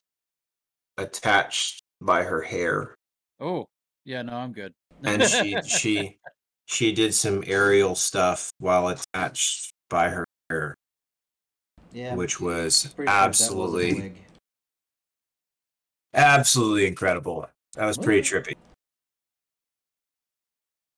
[0.96, 2.94] attached by her hair
[3.40, 3.66] Oh,
[4.04, 4.72] yeah, no, I'm good.
[5.04, 6.18] and she she
[6.66, 10.74] she did some aerial stuff while attached by her hair
[11.92, 12.14] Yeah.
[12.14, 14.24] which was I'm pretty sure that wasn't a absolutely wig.
[16.14, 18.54] absolutely incredible that was pretty trippy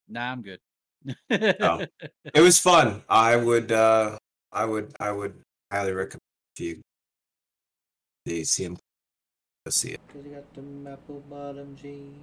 [0.08, 0.58] Nah, I'm good.
[1.60, 1.84] Oh.
[2.34, 4.18] it was fun i would uh
[4.52, 5.40] i would i would
[5.72, 6.20] highly recommend
[6.56, 6.80] if you
[8.26, 8.76] they see him
[9.64, 12.16] go see it Cause you got them apple bottom jeans.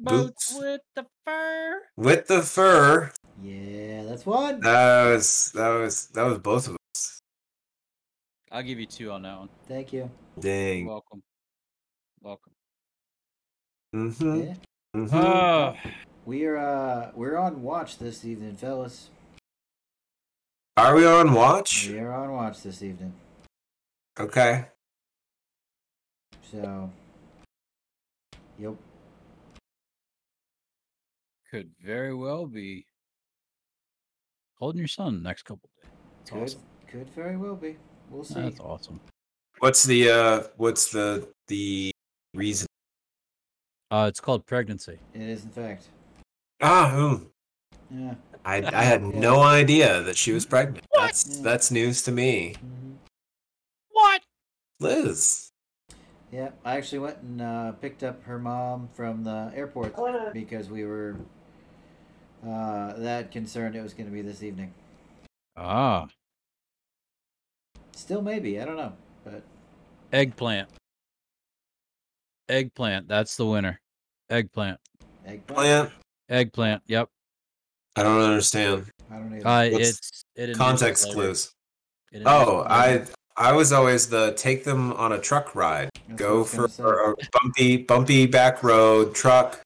[0.00, 0.56] Boots Boots.
[0.60, 1.82] with the fur.
[1.96, 3.12] with the fur
[3.42, 4.60] Yeah, that's one.
[4.60, 7.20] That was that was that was both of us.
[8.50, 9.48] I'll give you two on that one.
[9.68, 10.10] Thank you.
[10.36, 10.86] You're Dang.
[10.86, 11.22] welcome.
[12.20, 12.52] Welcome.
[13.94, 14.40] Mm-hmm.
[14.40, 14.54] Yeah.
[14.96, 15.16] mm-hmm.
[15.16, 15.76] Oh,
[16.26, 19.08] we're uh we're on watch this evening, fellas.
[20.76, 21.88] Are we on watch?
[21.88, 23.12] We are on watch this evening.
[24.18, 24.66] Okay.
[26.52, 26.90] So,
[28.58, 28.74] yep.
[31.50, 32.84] Could very well be
[34.58, 35.90] holding your son next couple days.
[36.18, 36.60] That's Could awesome.
[36.90, 37.76] could very well be.
[38.10, 38.34] We'll see.
[38.34, 39.00] That's awesome.
[39.60, 41.90] What's the uh what's the the
[42.34, 42.66] reason?
[43.90, 44.98] Uh, it's called pregnancy.
[45.14, 45.88] It is in fact.
[46.60, 47.30] Ah, ooh.
[47.90, 48.14] Yeah.
[48.44, 50.84] I I had no idea that she was pregnant.
[50.92, 51.42] That's Yeah.
[51.44, 52.56] that's news to me.
[52.60, 52.94] hmm
[53.90, 54.20] What?
[54.80, 55.51] Liz.
[56.32, 56.48] Yeah.
[56.64, 59.94] I actually went and uh, picked up her mom from the airport
[60.32, 61.16] because we were
[62.44, 64.72] uh, that concerned it was going to be this evening.
[65.56, 66.08] Ah,
[67.94, 68.60] Still maybe.
[68.60, 68.94] I don't know.
[69.22, 69.44] But
[70.12, 70.68] eggplant.
[72.48, 73.06] Eggplant.
[73.06, 73.80] That's the winner.
[74.30, 74.80] Eggplant.
[75.26, 75.46] eggplant.
[75.46, 75.90] Plant.
[76.30, 76.82] Eggplant.
[76.86, 77.08] Yep.
[77.96, 78.86] I don't understand.
[79.10, 79.38] I don't know.
[79.38, 81.52] Uh, What's it's it Context clues.
[82.10, 82.64] It Oh.
[82.66, 83.04] I
[83.36, 85.90] I was always the take them on a truck ride.
[86.08, 86.82] That's Go for say.
[86.82, 89.60] a bumpy bumpy back road truck.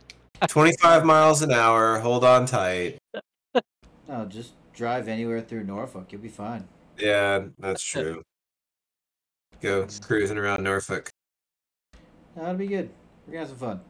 [0.48, 2.98] 25 miles an hour, hold on tight.
[4.08, 6.10] No, just drive anywhere through Norfolk.
[6.10, 6.66] You'll be fine.
[6.98, 8.22] Yeah, that's true.
[9.60, 11.10] Go cruising around Norfolk.
[12.34, 12.90] No, it'll be good.
[13.26, 13.80] We're gonna have some fun.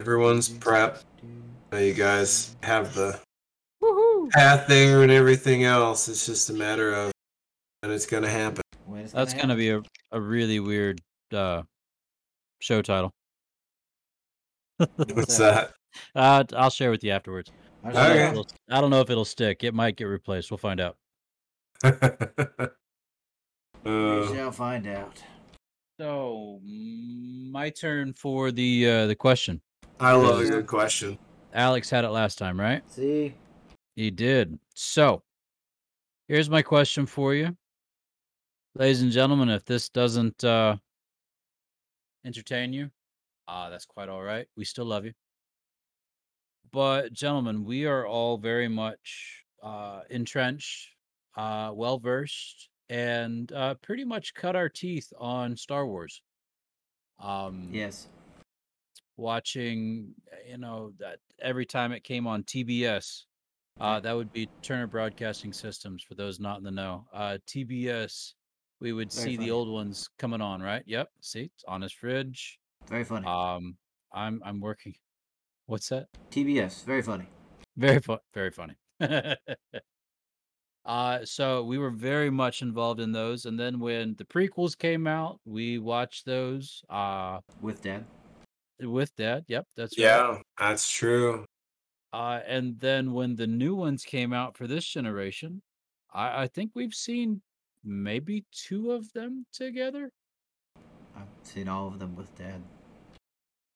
[0.00, 1.02] Everyone's prepped.
[1.72, 3.18] Now you guys have the
[4.30, 6.08] path there and everything else.
[6.08, 7.12] It's just a matter of
[7.82, 8.62] and it's gonna happen.
[8.86, 9.58] When it's That's gonna happen.
[9.58, 11.00] be a, a really weird
[11.32, 11.62] uh
[12.60, 13.10] show title.
[14.78, 15.72] What's that?
[16.14, 17.50] Uh, I'll share with you afterwards.
[17.84, 18.24] I I don't, know Okay.
[18.24, 19.62] if it'll, I don't know if it'll stick.
[19.62, 20.50] It might get replaced.
[20.50, 20.96] We'll find out.
[23.84, 25.22] We Uh, shall find out.
[26.00, 29.60] So mm, my turn for the uh, the question.
[30.00, 31.18] I love a good question.
[31.52, 32.82] Alex had it last time, right?
[32.90, 33.34] See,
[33.94, 34.58] He did.
[34.74, 35.22] So
[36.26, 37.56] here's my question for you,
[38.74, 39.48] ladies and gentlemen.
[39.48, 40.76] If this doesn't uh,
[42.24, 42.90] entertain you,
[43.46, 44.46] uh, that's quite all right.
[44.56, 45.12] We still love you.
[46.72, 50.88] But gentlemen, we are all very much uh, entrenched,
[51.36, 56.20] uh, well versed, and uh, pretty much cut our teeth on Star Wars.
[57.20, 58.08] Um, yes,
[59.16, 60.14] watching,
[60.50, 63.22] you know, that every time it came on TBS,
[63.80, 67.06] uh, that would be Turner Broadcasting Systems for those not in the know.
[67.12, 68.34] Uh, TBS,
[68.80, 69.46] we would Very see funny.
[69.46, 70.82] the old ones coming on, right?
[70.86, 71.08] Yep.
[71.20, 72.58] See, it's on his fridge.
[72.88, 73.26] very funny.
[73.26, 73.76] Um,
[74.12, 74.94] I'm I'm working.
[75.66, 76.06] What's that?
[76.30, 77.26] TBS, very funny.
[77.76, 78.18] Very fun.
[78.34, 78.74] Very funny.
[80.86, 85.06] uh, so we were very much involved in those, and then when the prequels came
[85.06, 86.82] out, we watched those.
[86.90, 88.04] Uh, With Dad.
[88.80, 89.44] with Dad.
[89.48, 90.04] Yep, that's right.
[90.04, 91.44] Yeah, that's true.
[92.14, 95.60] Uh, and then when the new ones came out for this generation,
[96.12, 97.42] I, I think we've seen
[97.82, 100.12] maybe two of them together.
[101.16, 102.62] I've seen all of them with Dad.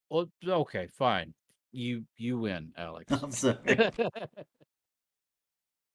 [0.09, 1.35] Well, okay, fine.
[1.73, 3.11] You you win, Alex.
[3.13, 3.57] I'm sorry.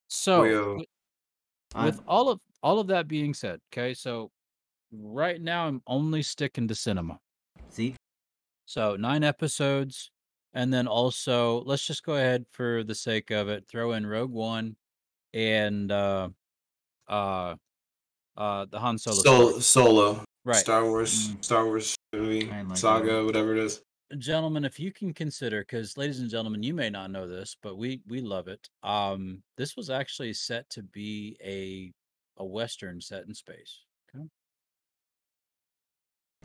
[0.10, 0.86] so We'll- wi-
[1.76, 4.32] I'm- with all of all of that being said, okay, so
[4.91, 7.20] right now I'm only sticking to cinema.
[7.70, 7.96] see,
[8.66, 10.12] So nine episodes,
[10.54, 14.32] and then also let's just go ahead for the sake of it, throw in Rogue
[14.32, 14.76] One
[15.34, 16.30] and uh
[17.08, 17.56] uh
[18.38, 19.22] uh the Han Solo.
[19.24, 20.24] Sol- solo.
[20.45, 20.58] Right.
[20.58, 21.43] Star Wars Mm.
[21.45, 23.26] Star Wars movie I like saga, that.
[23.26, 23.82] whatever it is.
[24.20, 27.78] gentlemen, if you can consider, because ladies and gentlemen, you may not know this, but
[27.78, 28.70] we we love it.
[28.84, 31.93] Um, this was actually set to be a
[32.38, 33.80] a western set in space.
[34.14, 34.26] Okay,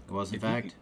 [0.06, 0.74] it was in If fact.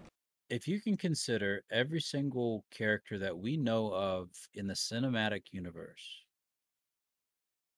[0.49, 6.25] If you can consider every single character that we know of in the cinematic universe,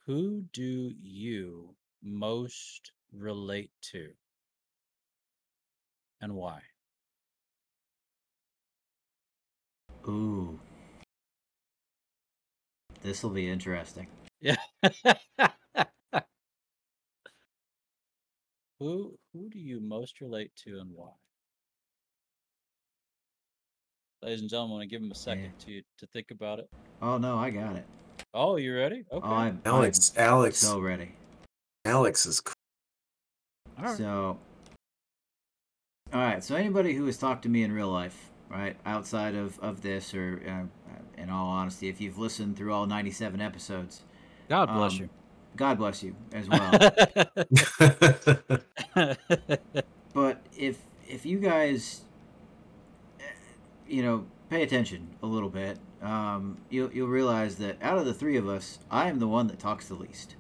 [0.07, 4.11] who do you most relate to,
[6.21, 6.61] and why?
[10.09, 10.59] Ooh,
[13.03, 14.07] this will be interesting.
[14.41, 14.57] Yeah.
[18.79, 21.13] who who do you most relate to and why?
[24.29, 26.69] Ladies and gentlemen, I give him a second to to think about it.
[27.01, 27.87] Oh no, I got it.
[28.35, 29.07] Oh, you ready?
[29.11, 29.27] Okay.
[29.27, 31.13] Oh, I'm, Alex I'm Alex so ready.
[31.87, 32.53] Alex is cool.
[33.79, 33.97] All right.
[33.97, 34.39] So,
[36.13, 36.45] all right.
[36.45, 40.13] So anybody who has talked to me in real life, right, outside of of this,
[40.13, 40.65] or uh,
[41.17, 44.03] in all honesty, if you've listened through all ninety seven episodes,
[44.51, 45.09] God bless um, you.
[45.57, 46.71] God bless you as well.
[50.13, 50.77] but if
[51.09, 52.03] if you guys
[53.89, 58.15] you know, pay attention a little bit, um, you'll you'll realize that out of the
[58.15, 60.37] three of us, I am the one that talks the least.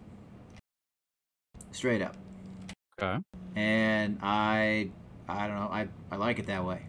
[1.73, 2.17] Straight up.
[3.01, 3.19] Okay.
[3.55, 4.91] and I
[5.29, 6.83] I don't know I, I like it that way.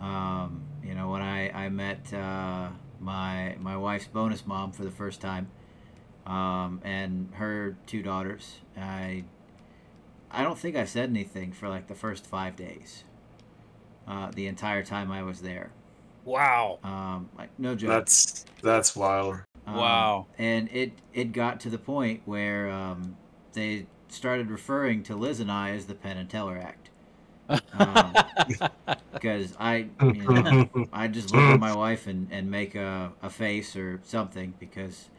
[0.00, 2.68] Um, you know when I I met uh,
[3.00, 5.48] my my wife's bonus mom for the first time,
[6.26, 9.24] um, and her two daughters, I
[10.30, 13.04] I don't think I said anything for like the first five days.
[14.06, 15.70] Uh, the entire time I was there,
[16.24, 16.78] Wow.
[16.82, 17.90] um, like no joke.
[17.90, 19.36] That's that's wild.
[19.66, 20.26] Um, Wow.
[20.38, 23.16] And it it got to the point where um,
[23.52, 26.90] they started referring to Liz and I as the Penn and Teller Act.
[27.74, 28.14] Um,
[29.12, 33.30] because I, you know, I just look at my wife and, and make a, a
[33.30, 35.10] face or something because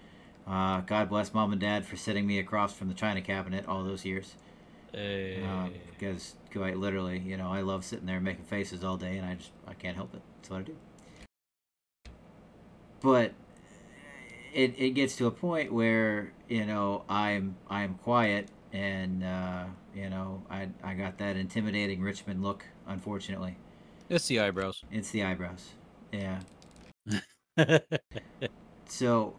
[0.48, 3.84] uh, God bless mom and dad for sitting me across from the china cabinet all
[3.84, 4.36] those years.
[4.94, 5.42] Hey.
[5.44, 9.26] Um, because quite literally, you know, I love sitting there making faces all day and
[9.26, 10.22] I just I can't help it.
[10.38, 10.76] That's what I do.
[13.02, 13.34] But
[14.54, 19.66] it, it gets to a point where you know I'm I'm quiet and uh,
[19.96, 22.66] you know I I got that intimidating Richmond look.
[22.88, 23.58] Unfortunately,
[24.10, 24.84] it's the eyebrows.
[24.92, 25.70] it's the eyebrows.
[26.12, 26.40] Yeah.
[28.86, 29.36] So,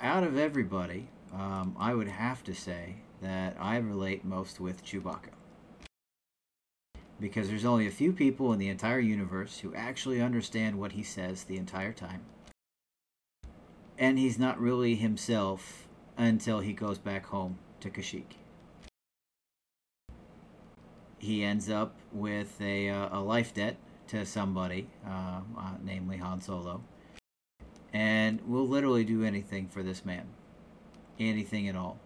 [0.00, 5.30] out of everybody, um, I would have to say that I relate most with Chewbacca.
[7.20, 11.02] Because there's only a few people in the entire universe who actually understand what he
[11.02, 12.22] says the entire time.
[13.98, 15.86] And he's not really himself
[16.18, 18.36] until he goes back home to Kashyyyk.
[21.18, 23.76] He ends up with a, uh, a life debt
[24.08, 26.82] to somebody, uh, uh, namely Han Solo
[27.94, 30.26] and will literally do anything for this man.
[31.18, 32.00] Anything at all.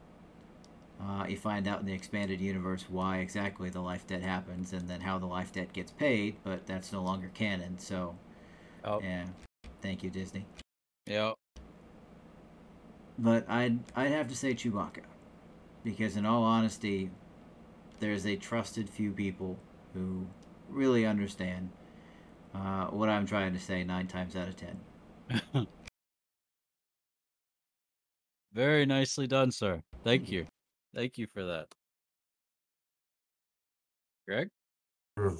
[1.00, 4.88] Uh, you find out in the expanded universe why exactly the life debt happens and
[4.88, 8.16] then how the life debt gets paid, but that's no longer canon, so
[8.84, 9.00] oh.
[9.00, 9.26] yeah.
[9.80, 10.44] Thank you, Disney.
[11.06, 11.32] Yeah.
[13.18, 15.02] But I'd I'd have to say Chewbacca.
[15.84, 17.10] Because in all honesty,
[18.00, 19.56] there's a trusted few people
[19.94, 20.26] who
[20.68, 21.70] really understand
[22.54, 24.80] uh, what I'm trying to say nine times out of ten.
[28.52, 29.80] Very nicely done, sir.
[30.04, 30.46] Thank you.
[30.98, 31.68] Thank you for that.
[34.26, 34.48] Greg?
[35.16, 35.36] Hmm.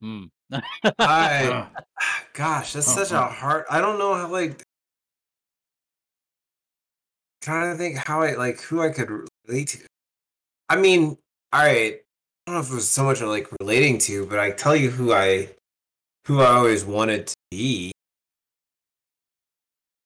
[0.00, 0.24] Hmm.
[0.98, 1.68] I,
[2.32, 3.22] gosh, that's Oh, such oh.
[3.22, 3.64] a hard.
[3.70, 4.60] I don't know how like.
[7.42, 9.08] Trying to think how I like who I could
[9.46, 9.86] relate to.
[10.68, 11.16] I mean,
[11.52, 12.00] all right.
[12.48, 14.74] I don't know if it was so much of like relating to, but I tell
[14.74, 15.48] you who I,
[16.26, 17.92] who I always wanted to be.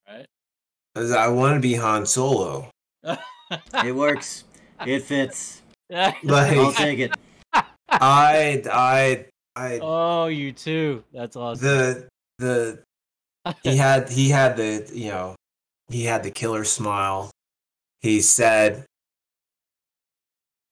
[0.06, 0.26] right.
[0.96, 2.68] Is I want to be Han Solo.
[3.84, 4.44] It works.
[4.84, 5.62] It fits.
[5.90, 7.14] Like- I'll take it.
[7.88, 9.78] I, I, I.
[9.80, 11.04] oh, you too.
[11.12, 11.64] That's awesome.
[11.64, 12.08] the
[12.38, 12.82] the
[13.62, 15.36] he had he had the you know
[15.88, 17.30] he had the killer smile
[18.00, 18.84] he said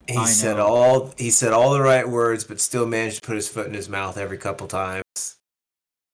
[0.09, 3.49] he said all he said all the right words but still managed to put his
[3.49, 5.37] foot in his mouth every couple times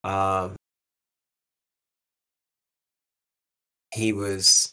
[0.04, 0.54] um
[3.94, 4.72] he was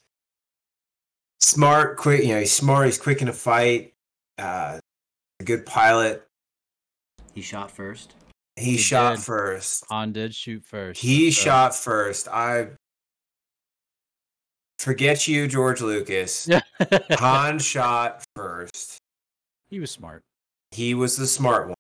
[1.40, 3.94] smart quick you know he's smart he's quick in a fight
[4.40, 4.80] uh
[5.40, 6.26] a good pilot
[7.34, 8.16] He shot first.
[8.56, 9.24] he, He shot did.
[9.26, 11.00] first Han did shoot first.
[11.02, 12.28] He so- shot first.
[12.28, 12.70] I
[14.80, 16.50] forget you, George Lucas.
[17.12, 18.98] Han shot first.
[19.70, 20.22] he was smart.
[20.72, 21.76] He was the smart one.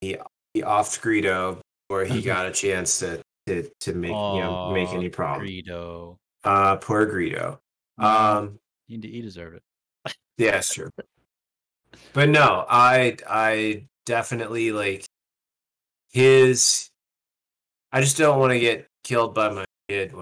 [0.00, 0.16] He
[0.54, 4.88] he offed Greedo where he got a chance to to, to make you know make
[4.90, 5.46] any problem.
[5.46, 6.16] Greedo.
[6.44, 7.58] Uh, poor Greedo.
[7.98, 10.14] Um, He, he deserved it.
[10.38, 10.90] yeah, sure.
[12.12, 15.04] But no, I I definitely like
[16.10, 16.90] his.
[17.92, 20.12] I just don't want to get killed by my kid.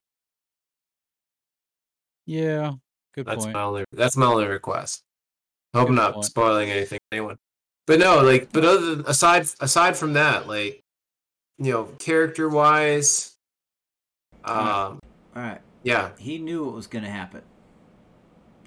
[2.26, 2.74] Yeah.
[3.14, 3.54] Good That's point.
[3.54, 3.84] my only.
[3.92, 5.02] That's my only request.
[5.74, 6.24] Hope I'm Good not point.
[6.26, 7.36] spoiling anything for anyone.
[7.86, 10.80] But no, like, but other than, aside aside from that, like,
[11.58, 13.34] you know, character wise,
[14.44, 15.00] um,
[15.34, 15.60] All right.
[15.82, 17.42] yeah, He knew what was going to happen.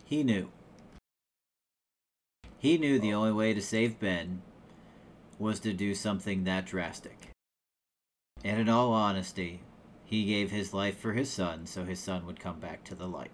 [0.05, 0.49] He knew.
[2.59, 4.41] He knew the only way to save Ben
[5.39, 7.29] was to do something that drastic.
[8.43, 9.61] And in all honesty,
[10.05, 13.07] he gave his life for his son so his son would come back to the
[13.07, 13.31] light.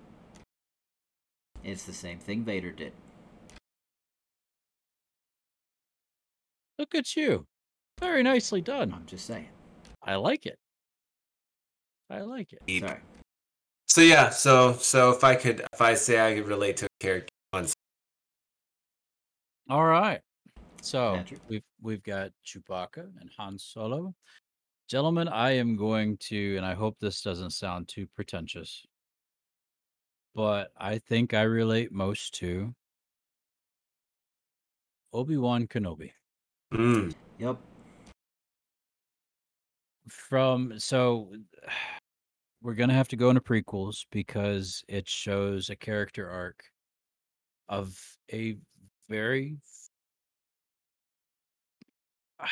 [1.64, 2.94] It's the same thing Vader did.
[6.80, 7.46] Look at you.
[8.00, 8.94] Very nicely done.
[8.94, 9.50] I'm just saying.
[10.02, 10.58] I like it.
[12.10, 12.80] I like it.
[12.80, 13.00] Sorry.
[13.92, 17.04] So yeah, so so if I could, if I say I could relate to a
[17.04, 17.74] character once,
[19.70, 20.22] All right.
[20.82, 21.42] So Patrick?
[21.50, 24.16] we've we've got Chewbacca and Han Solo.
[24.88, 28.86] Gentlemen, I am going to, and I hope this doesn't sound too pretentious,
[30.34, 32.74] but I think I relate most to
[35.12, 36.12] Obi Wan Kenobi.
[36.74, 37.14] Mm.
[37.40, 37.58] Yep.
[40.08, 41.34] From so
[42.62, 46.64] we're gonna have to go into prequels because it shows a character arc
[47.68, 48.00] of
[48.32, 48.58] a
[49.10, 49.58] very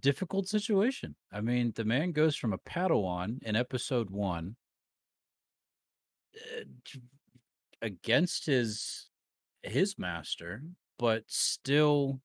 [0.00, 1.14] difficult situation.
[1.32, 4.56] I mean, the man goes from a Padawan in episode one
[6.36, 6.64] uh,
[7.82, 9.08] against his
[9.62, 10.62] his master,
[10.98, 12.20] but still,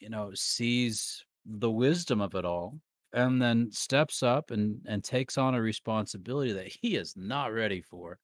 [0.00, 2.78] you know, sees the wisdom of it all,
[3.12, 7.80] and then steps up and and takes on a responsibility that he is not ready
[7.80, 8.18] for.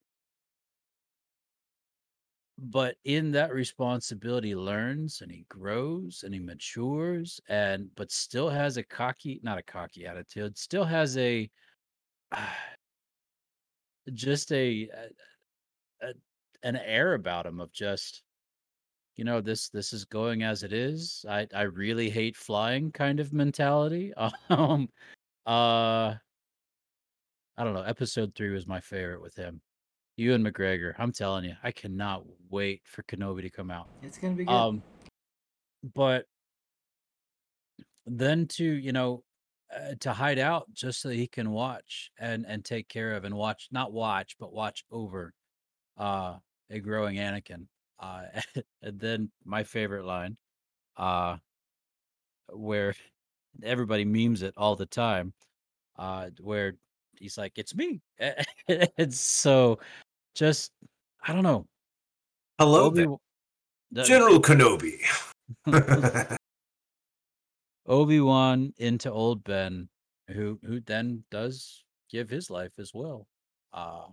[2.58, 8.76] But in that responsibility, learns and he grows and he matures, and but still has
[8.76, 11.50] a cocky, not a cocky attitude, still has a
[14.12, 14.88] just a,
[16.02, 16.14] a,
[16.62, 18.23] an air about him of just
[19.16, 23.20] you know this this is going as it is i i really hate flying kind
[23.20, 24.12] of mentality
[24.50, 24.88] um
[25.46, 26.14] uh
[27.56, 29.60] i don't know episode 3 was my favorite with him.
[30.16, 33.88] Ewan McGregor i'm telling you i cannot wait for kenobi to come out.
[34.02, 34.52] It's gonna be good.
[34.54, 34.82] um
[35.94, 36.26] but
[38.06, 39.22] then to you know
[39.74, 43.34] uh, to hide out just so he can watch and and take care of and
[43.34, 45.32] watch not watch but watch over
[45.98, 46.36] uh
[46.70, 47.66] a growing anakin
[48.04, 48.22] uh
[48.82, 50.36] and then my favorite line
[50.96, 51.36] uh
[52.52, 52.94] where
[53.62, 55.32] everybody memes it all the time
[55.98, 56.74] uh where
[57.16, 58.00] he's like it's me.
[58.68, 59.78] It's so
[60.34, 60.72] just
[61.26, 61.66] i don't know.
[62.58, 63.06] Hello obi
[63.90, 64.98] there, General Kenobi.
[67.86, 69.88] obi-wan into old ben
[70.28, 73.26] who who then does give his life as well
[73.74, 74.06] uh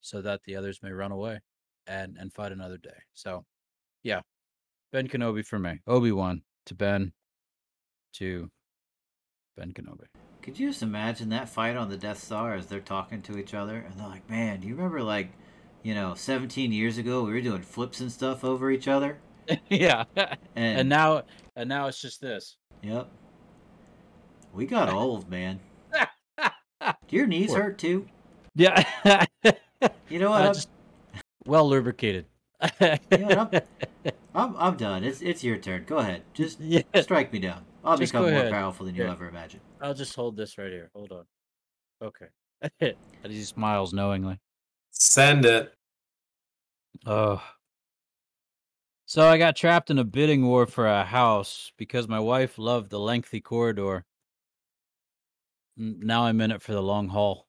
[0.00, 1.38] so that the others may run away
[1.90, 3.44] and and fight another day so
[4.04, 4.20] yeah
[4.92, 7.12] ben kenobi for me obi-wan to ben
[8.12, 8.48] to
[9.56, 10.06] ben kenobi
[10.42, 13.52] Could you just imagine that fight on the Death Star as they're talking to each
[13.54, 15.28] other and they're like, "Man, do you remember like,
[15.82, 19.18] you know, 17 years ago we were doing flips and stuff over each other?"
[19.68, 20.04] yeah
[20.56, 21.24] And, and now
[21.56, 23.08] and now it's just this yep,
[24.54, 25.60] we got old, man.
[27.08, 28.06] Do your knees hurt too?
[28.54, 28.84] yeah
[30.08, 30.54] You know what?
[30.54, 30.68] Just
[31.46, 32.26] well lubricated
[33.10, 33.64] you know what?
[34.04, 35.02] I'm, I'm, I'm done.
[35.02, 35.84] It's it's your turn.
[35.86, 36.22] Go ahead.
[36.34, 37.64] Just yeah strike me down.
[37.82, 38.52] I'll Just become more ahead.
[38.52, 39.10] powerful than you Here.
[39.12, 39.62] ever imagined.
[39.80, 41.24] i'll just hold this right here hold on
[42.02, 42.26] okay
[43.24, 44.38] and he smiles knowingly
[44.90, 45.72] Send it.
[47.06, 47.42] Oh.
[49.06, 52.90] So I got trapped in a bidding war for a house because my wife loved
[52.90, 54.04] the lengthy corridor.
[55.76, 57.46] Now I'm in it for the long haul.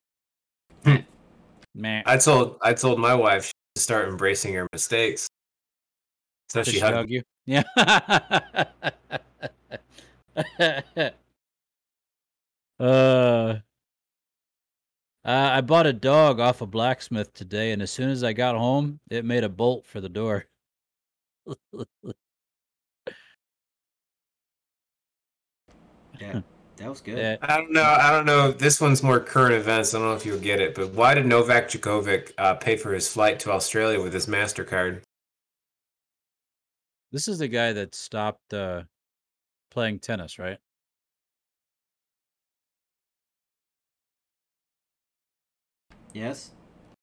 [0.86, 0.98] Hmm.
[1.76, 5.28] Man, I told I told my wife she should start embracing your mistakes.
[6.50, 7.24] So she she hugged hug you?
[7.46, 7.64] Yeah.
[12.80, 13.60] uh, uh,
[15.24, 19.00] I bought a dog off a blacksmith today, and as soon as I got home,
[19.10, 20.46] it made a bolt for the door.
[26.20, 26.42] Yeah,
[26.82, 27.18] that was good.
[27.18, 27.84] Yeah, I don't know.
[27.84, 28.52] I don't know.
[28.52, 29.94] This one's more current events.
[29.94, 32.92] I don't know if you'll get it, but why did Novak Djokovic uh, pay for
[32.94, 35.02] his flight to Australia with his Mastercard?
[37.12, 38.84] This is the guy that stopped uh,
[39.70, 40.58] playing tennis, right?
[46.14, 46.52] Yes.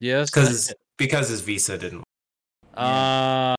[0.01, 0.31] Yes.
[0.31, 2.03] Because because his visa didn't.
[2.75, 3.55] uh,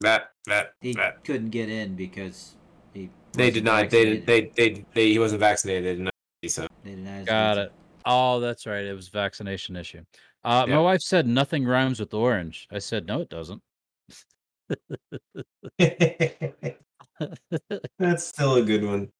[0.00, 2.54] That that He that couldn't get in because
[2.94, 3.10] he.
[3.32, 3.90] They wasn't did not.
[3.90, 4.26] They did.
[4.26, 5.08] They they they.
[5.12, 5.84] He wasn't vaccinated.
[5.84, 6.14] They did not
[6.56, 6.68] have.
[6.84, 7.72] They denied got it.
[8.04, 8.84] Oh, that's right.
[8.84, 10.02] It was vaccination issue.
[10.44, 10.74] Uh, Yeah.
[10.76, 12.66] My wife said nothing rhymes with orange.
[12.70, 13.62] I said no, it doesn't.
[17.98, 19.10] That's still a good one.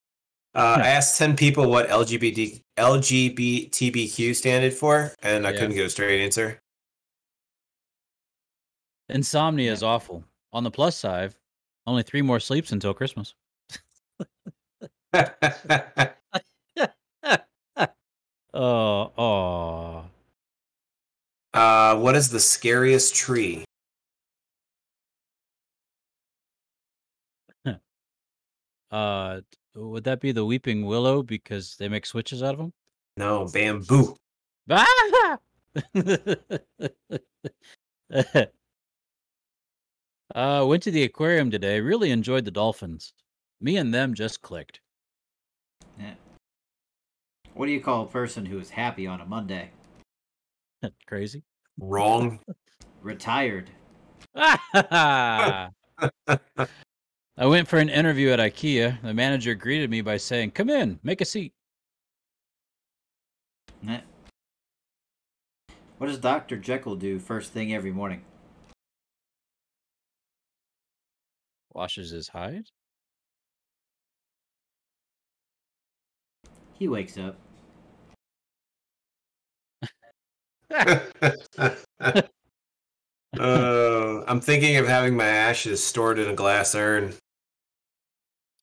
[0.54, 5.58] Uh, I asked ten people what LGBT LGBTQ standed for, and I Yeah.
[5.60, 6.60] couldn't get a straight answer.
[9.08, 9.72] Insomnia Yeah.
[9.72, 10.24] is awful.
[10.52, 11.34] On the plus side,
[11.86, 13.34] only three more sleeps until Christmas.
[18.54, 20.04] Oh, oh.
[21.54, 23.64] uh, what is the scariest tree?
[28.90, 29.40] Uh,
[29.74, 32.72] would that be the weeping willow because they make switches out of them?
[33.16, 34.14] No, bamboo.
[34.68, 35.38] Ah!
[40.34, 41.80] uh, went to the aquarium today.
[41.80, 43.14] Really enjoyed the dolphins.
[43.62, 44.80] Me and them just clicked.
[47.54, 49.70] What do you call a person who is happy on a Monday?
[51.06, 51.44] Crazy.
[51.78, 52.40] Wrong.
[53.02, 53.70] Retired.
[54.34, 55.68] I
[57.38, 59.00] went for an interview at IKEA.
[59.02, 61.52] The manager greeted me by saying, "Come in, make a seat."
[63.86, 64.00] Eh.
[65.98, 66.56] What does Dr.
[66.56, 68.24] Jekyll do first thing every morning?
[71.72, 72.64] Washes his hide.
[76.82, 77.36] He wakes up.
[83.38, 87.14] uh, I'm thinking of having my ashes stored in a glass urn.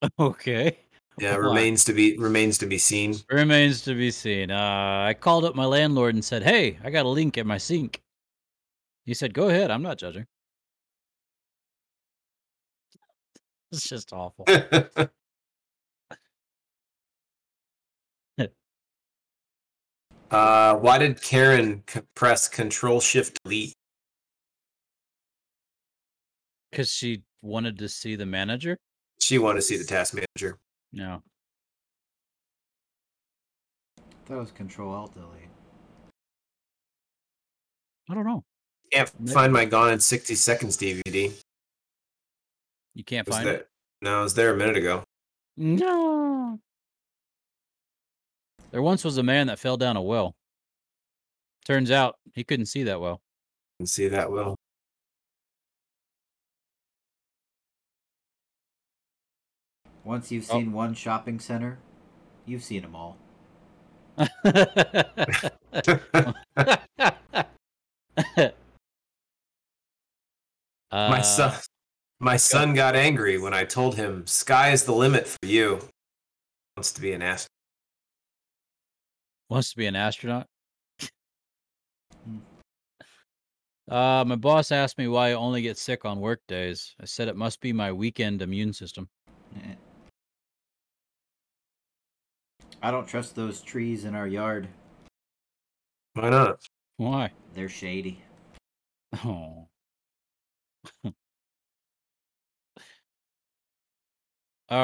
[0.20, 0.80] Okay.
[1.18, 1.38] Yeah, Why?
[1.38, 3.16] remains to be remains to be seen.
[3.32, 4.52] Remains to be seen.
[4.52, 7.58] Uh, I called up my landlord and said, "Hey, I got a link at my
[7.58, 8.02] sink."
[9.06, 9.72] He said, "Go ahead.
[9.72, 10.26] I'm not judging."
[13.72, 14.46] It's just awful.
[20.32, 23.74] Uh, why did Karen c- press Control Shift Delete?
[26.72, 28.78] Because she wanted to see the manager.
[29.20, 30.58] She wanted to see the task manager.
[30.94, 31.22] No.
[34.28, 35.50] That was Control Alt Delete.
[38.10, 38.44] I don't know.
[38.92, 41.32] Can't Maybe- find my Gone in 60 Seconds DVD.
[42.96, 43.70] You can't Was find there, it.
[44.02, 45.04] no, it was there a minute ago.
[45.58, 46.60] No.
[48.72, 50.36] There once was a man that fell down a well.
[51.66, 53.22] Turns out he couldn't see that well.
[53.80, 54.56] Can see that well.
[60.04, 60.60] Once you've Oh.
[60.60, 61.80] seen one shopping center,
[62.46, 63.18] you've seen them all.
[70.92, 71.54] my Uh, son,
[72.20, 75.88] my son got angry when I told him, "Sky is the limit for you."
[76.76, 77.59] Wants to be an astronaut.
[79.50, 80.48] Wants to be an astronaut.
[82.26, 82.38] Hmm.
[83.90, 86.96] Uh, my boss asked me why I only get sick on work days.
[87.02, 89.10] I said it must be my weekend immune system.
[89.56, 89.74] Eh.
[92.84, 94.70] I don't trust those trees in our yard.
[96.14, 96.60] Why not?
[96.98, 97.32] Why?
[97.56, 98.22] They're shady.
[99.26, 99.68] Oh.
[101.04, 101.14] All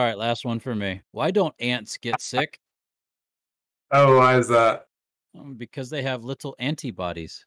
[0.03, 1.03] right, last one for me.
[1.11, 2.59] Why don't ants get sick?
[3.91, 4.87] Oh, why is that?
[5.37, 7.45] Um, because they have little antibodies.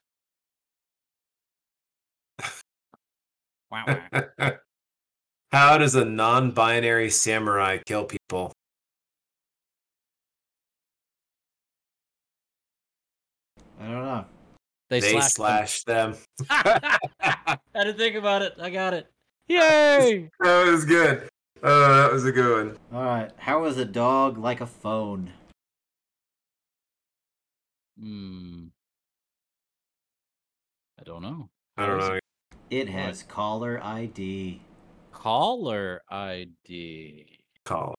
[3.70, 4.52] Wow, wow.
[5.52, 8.52] How does a non-binary samurai kill people?
[13.80, 14.24] I don't know.
[14.90, 15.32] They, They slash.
[15.32, 16.16] slash them.
[16.50, 18.54] I had to think about it.
[18.60, 19.10] I got it.
[19.48, 20.30] Yay!
[20.40, 21.28] That was good.
[21.62, 22.78] Oh, that was a good one.
[22.92, 23.30] All right.
[23.38, 25.32] How is a dog like a phone?
[27.98, 28.66] Hmm.
[31.00, 31.48] I don't know.
[31.76, 32.18] I don't know.
[32.70, 34.60] It has caller ID.
[35.12, 37.38] Caller ID.
[37.64, 37.94] Call.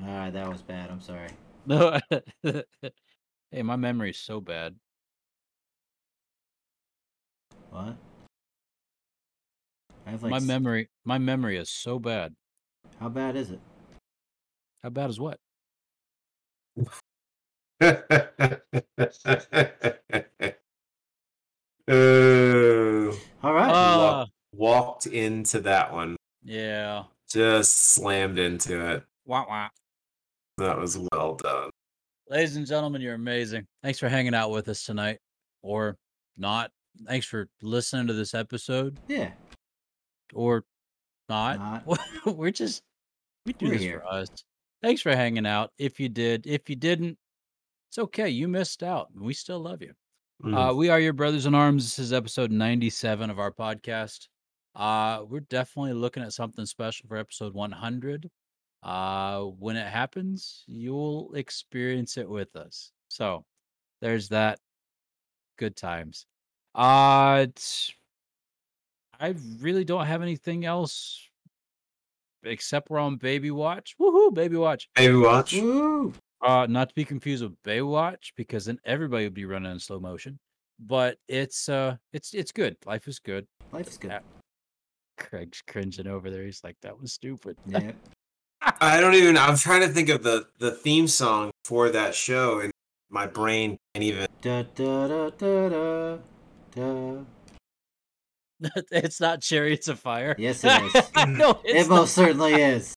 [0.00, 0.90] All right, that was bad.
[0.90, 1.30] I'm sorry.
[1.66, 1.98] No.
[3.50, 4.76] hey, my memory's so bad.
[7.70, 7.96] What?
[10.06, 12.34] I have like my s- memory, my memory is so bad.
[13.00, 13.60] How bad is it?
[14.82, 15.38] How bad is what?
[17.80, 17.98] oh,
[23.42, 23.70] All right.
[23.70, 26.16] Uh, walked into that one.
[26.42, 27.04] yeah.
[27.28, 29.02] Just slammed into it.
[29.26, 29.68] Wah, wah.
[30.58, 31.70] That was well done.
[32.30, 33.66] Ladies and gentlemen, you're amazing.
[33.82, 35.18] Thanks for hanging out with us tonight,
[35.62, 35.96] or
[36.36, 36.70] not.
[37.06, 39.32] Thanks for listening to this episode, yeah.
[40.32, 40.64] or
[41.28, 41.58] not.
[41.86, 41.98] Not.
[42.36, 42.82] We're just
[43.46, 44.00] we do We're this here.
[44.00, 44.28] for us.
[44.82, 45.72] Thanks for hanging out.
[45.76, 47.18] If you did, if you didn't,
[47.94, 48.28] it's okay.
[48.28, 49.06] You missed out.
[49.16, 49.92] We still love you.
[50.44, 50.72] Mm.
[50.72, 51.84] Uh, we are your brothers in arms.
[51.84, 54.26] This is episode 97 of our podcast.
[54.74, 58.28] Uh, we're definitely looking at something special for episode 100.
[58.82, 62.90] Uh, when it happens, you'll experience it with us.
[63.06, 63.44] So
[64.00, 64.58] there's that.
[65.56, 66.26] Good times.
[66.74, 67.94] Uh, it's,
[69.20, 71.20] I really don't have anything else
[72.42, 73.94] except we're on Baby Watch.
[74.00, 74.88] Woohoo, Baby Watch.
[74.96, 75.52] Baby watch.
[75.52, 76.12] Woo!
[76.44, 79.98] Uh, not to be confused with Baywatch because then everybody would be running in slow
[79.98, 80.38] motion.
[80.78, 82.76] But it's uh, it's it's good.
[82.84, 83.46] Life is good.
[83.72, 84.10] Life is good.
[84.10, 84.20] Yeah.
[85.16, 86.42] Craig's cringing over there.
[86.42, 87.92] He's like, "That was stupid." Yeah.
[88.80, 89.36] I don't even.
[89.36, 92.72] I'm trying to think of the the theme song for that show, and
[93.10, 94.26] my brain can't even.
[94.42, 96.18] Da da da da da
[96.74, 97.16] da.
[98.90, 100.34] it's not Chariots of Fire.
[100.38, 101.10] Yes, it is.
[101.28, 102.94] no, it's It most certainly is.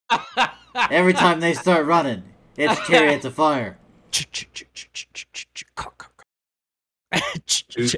[0.90, 2.24] Every time they start running,
[2.58, 3.78] it's chariots of fire.
[4.12, 4.24] Do,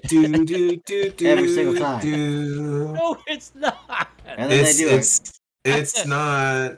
[0.07, 2.01] do, do, do, do, Every single time.
[2.01, 2.93] do.
[2.93, 4.09] no, it's not.
[4.25, 4.95] And then It's they do it.
[4.97, 6.77] it's it's not.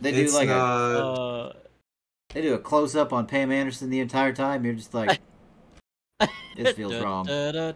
[0.00, 1.18] They do it's like a not.
[1.18, 1.52] uh,
[2.30, 4.64] they do a close up on Pam Anderson the entire time.
[4.64, 5.20] You're just like,
[6.56, 7.28] this feels wrong.
[7.28, 7.72] Uh,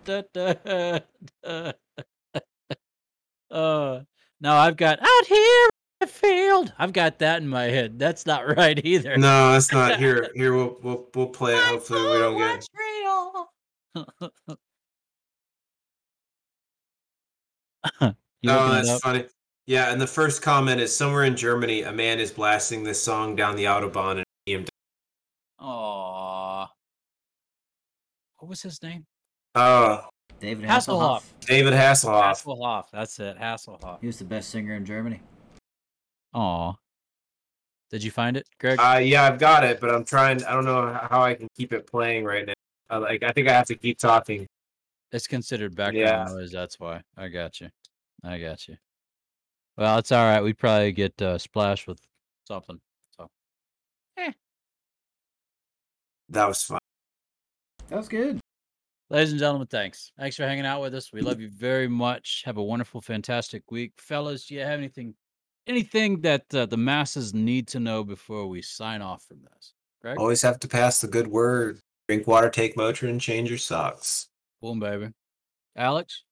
[4.41, 5.68] no, I've got out here
[6.01, 6.73] in the field.
[6.79, 7.99] I've got that in my head.
[7.99, 9.17] That's not right either.
[9.17, 9.99] No, it's not.
[10.01, 11.63] Here, here we'll we'll we'll play it.
[11.65, 12.67] Hopefully, we don't get.
[18.43, 19.01] You oh, looking it that's up?
[19.03, 19.27] funny.
[19.67, 23.37] Yeah, and the first comment is somewhere in Germany, a man is blasting this song
[23.37, 24.69] down the autobahn and BMW.
[25.61, 26.71] Aw.
[28.39, 29.05] What was his name?
[29.55, 30.09] Oh,
[30.41, 31.21] David Hasselhoff.
[31.21, 31.23] Hasselhoff.
[31.47, 32.43] David Hasselhoff.
[32.43, 32.85] Hasselhoff.
[32.93, 33.39] That's it.
[33.39, 34.01] Hasselhoff.
[34.01, 35.21] He was the best singer in Germany.
[36.35, 36.74] Aw.
[37.91, 38.78] Did you find it, Greg?
[38.78, 40.45] Uh, yeah, I've got it, but I'm trying.
[40.45, 42.53] I don't know how I can keep it playing right now.
[42.89, 44.47] Uh, like, I think I have to keep talking.
[45.12, 46.35] It's considered background Yeah.
[46.35, 46.53] noise.
[46.53, 47.03] That's why.
[47.16, 47.68] I got you.
[48.22, 48.76] I got you.
[49.76, 50.41] Well, it's all right.
[50.43, 52.01] We'd probably get uh, splashed with
[52.47, 52.81] something.
[53.16, 53.28] So
[56.28, 56.78] That was fun.
[57.89, 58.39] That was good.
[59.09, 60.12] Ladies and gentlemen, thanks.
[60.16, 61.12] Thanks for hanging out with us.
[61.12, 62.43] We love you very much.
[62.45, 64.47] Have a wonderful, fantastic week, fellas.
[64.47, 65.14] Do you have anything,
[65.67, 69.75] anything that uh, the masses need to know before we sign off from this?
[70.03, 71.81] Greg, Always have to pass the good word.
[72.09, 74.29] Drink water, take Motrin, change your socks.
[74.61, 75.09] boom, baby.
[75.77, 76.25] Alex,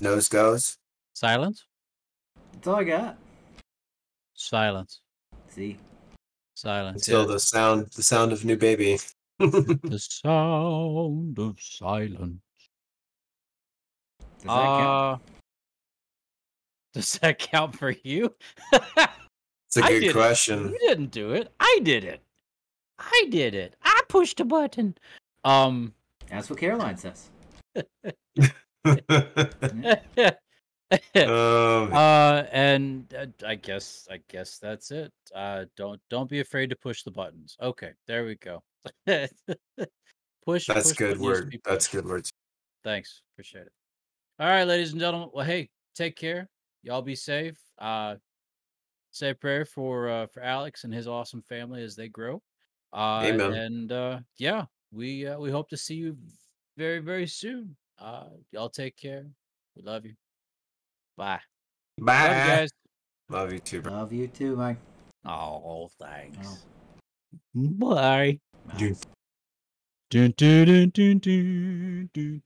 [0.00, 0.78] Nose goes.
[1.14, 1.64] silence,
[2.54, 3.18] That's all I got.
[4.34, 5.00] silence,
[5.48, 5.76] See,
[6.54, 7.06] silence.
[7.06, 7.26] Until yeah.
[7.34, 8.98] the sound, the sound of new baby.
[9.38, 12.40] the sound of silence.
[14.42, 15.22] Does that count?
[15.22, 15.32] Uh,
[16.94, 18.34] does that count for you?
[18.72, 20.12] It's a good did it.
[20.12, 20.68] question.
[20.68, 21.50] You didn't do it.
[21.58, 22.20] I did it.
[22.98, 23.74] I did it.
[23.82, 24.96] I pushed a button.
[25.44, 25.94] Um.
[26.28, 27.30] That's what Caroline says.
[28.84, 28.94] um,
[31.94, 35.12] uh, and uh, I guess I guess that's it.
[35.34, 37.56] Uh, don't don't be afraid to push the buttons.
[37.62, 38.62] Okay, there we go.
[39.06, 40.66] push.
[40.66, 41.60] that's push good what needs to word.
[41.64, 42.30] That's good words.
[42.84, 43.22] Thanks.
[43.34, 43.72] Appreciate it.
[44.42, 45.28] All right, ladies and gentlemen.
[45.32, 46.48] Well, hey, take care.
[46.82, 47.56] Y'all be safe.
[47.78, 48.16] Uh,
[49.12, 52.42] say a prayer for uh, for Alex and his awesome family as they grow.
[52.92, 53.52] Uh, Amen.
[53.52, 56.16] And uh, yeah, we uh, we hope to see you
[56.76, 57.76] very very soon.
[58.00, 59.26] Uh, y'all take care.
[59.76, 60.14] We love you.
[61.16, 61.38] Bye.
[62.00, 62.26] Bye.
[62.26, 62.70] Love you guys.
[63.28, 63.92] Love you too, bro.
[63.92, 64.78] Love you too, Mike.
[65.24, 66.66] Oh, thanks.
[67.56, 67.68] Oh.
[67.68, 68.40] Bye.
[68.66, 68.76] Bye.
[68.76, 68.96] You-
[70.10, 72.42] Dun, dun, dun, dun, dun, dun.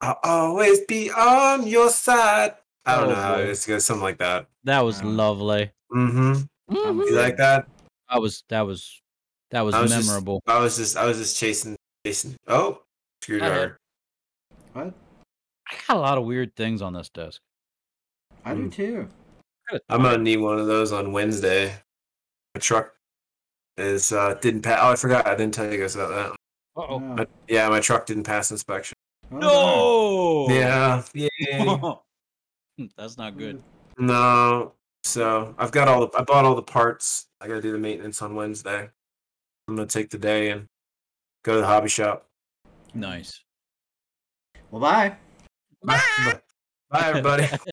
[0.00, 2.54] I'll always be on your side.
[2.86, 3.42] I don't Oh, know how boy.
[3.42, 3.68] it is.
[3.68, 4.46] It something like that.
[4.64, 5.10] That was Wow.
[5.10, 5.70] lovely.
[5.92, 6.76] Mm-hmm.
[6.76, 7.68] Um, You like that?
[8.10, 9.00] That was that was
[9.50, 10.40] that was, I was just- memorable.
[10.46, 11.76] I was just, I was just chasing,
[12.06, 12.36] chasing.
[12.46, 12.82] Oh,
[13.22, 13.76] screwdriver.
[14.72, 14.94] What?
[15.68, 17.40] I got a lot of weird things on this desk.
[18.44, 18.72] I do Mm.
[18.72, 19.08] too.
[19.88, 21.74] I'm gonna need one of those on Wednesday.
[22.54, 22.94] My truck
[23.76, 24.78] is uh didn't pass.
[24.82, 25.26] Oh, I forgot.
[25.26, 26.30] I didn't tell you guys about that.
[26.80, 27.16] Uh-oh.
[27.18, 28.96] Oh, yeah, my truck didn't pass inspection.
[29.32, 30.54] Oh, No.
[30.54, 31.94] Yeah, yeah.
[32.96, 33.62] That's not good.
[33.98, 34.72] no.
[35.02, 36.18] So I've got all the.
[36.18, 37.26] I bought all the parts.
[37.40, 38.88] I gotta do the maintenance on Wednesday.
[39.68, 40.66] I'm gonna take the day and
[41.42, 42.26] go to the hobby shop.
[42.94, 43.42] Nice.
[44.70, 45.16] Well, bye.
[45.82, 46.00] Bye,
[46.90, 47.48] Bye everybody.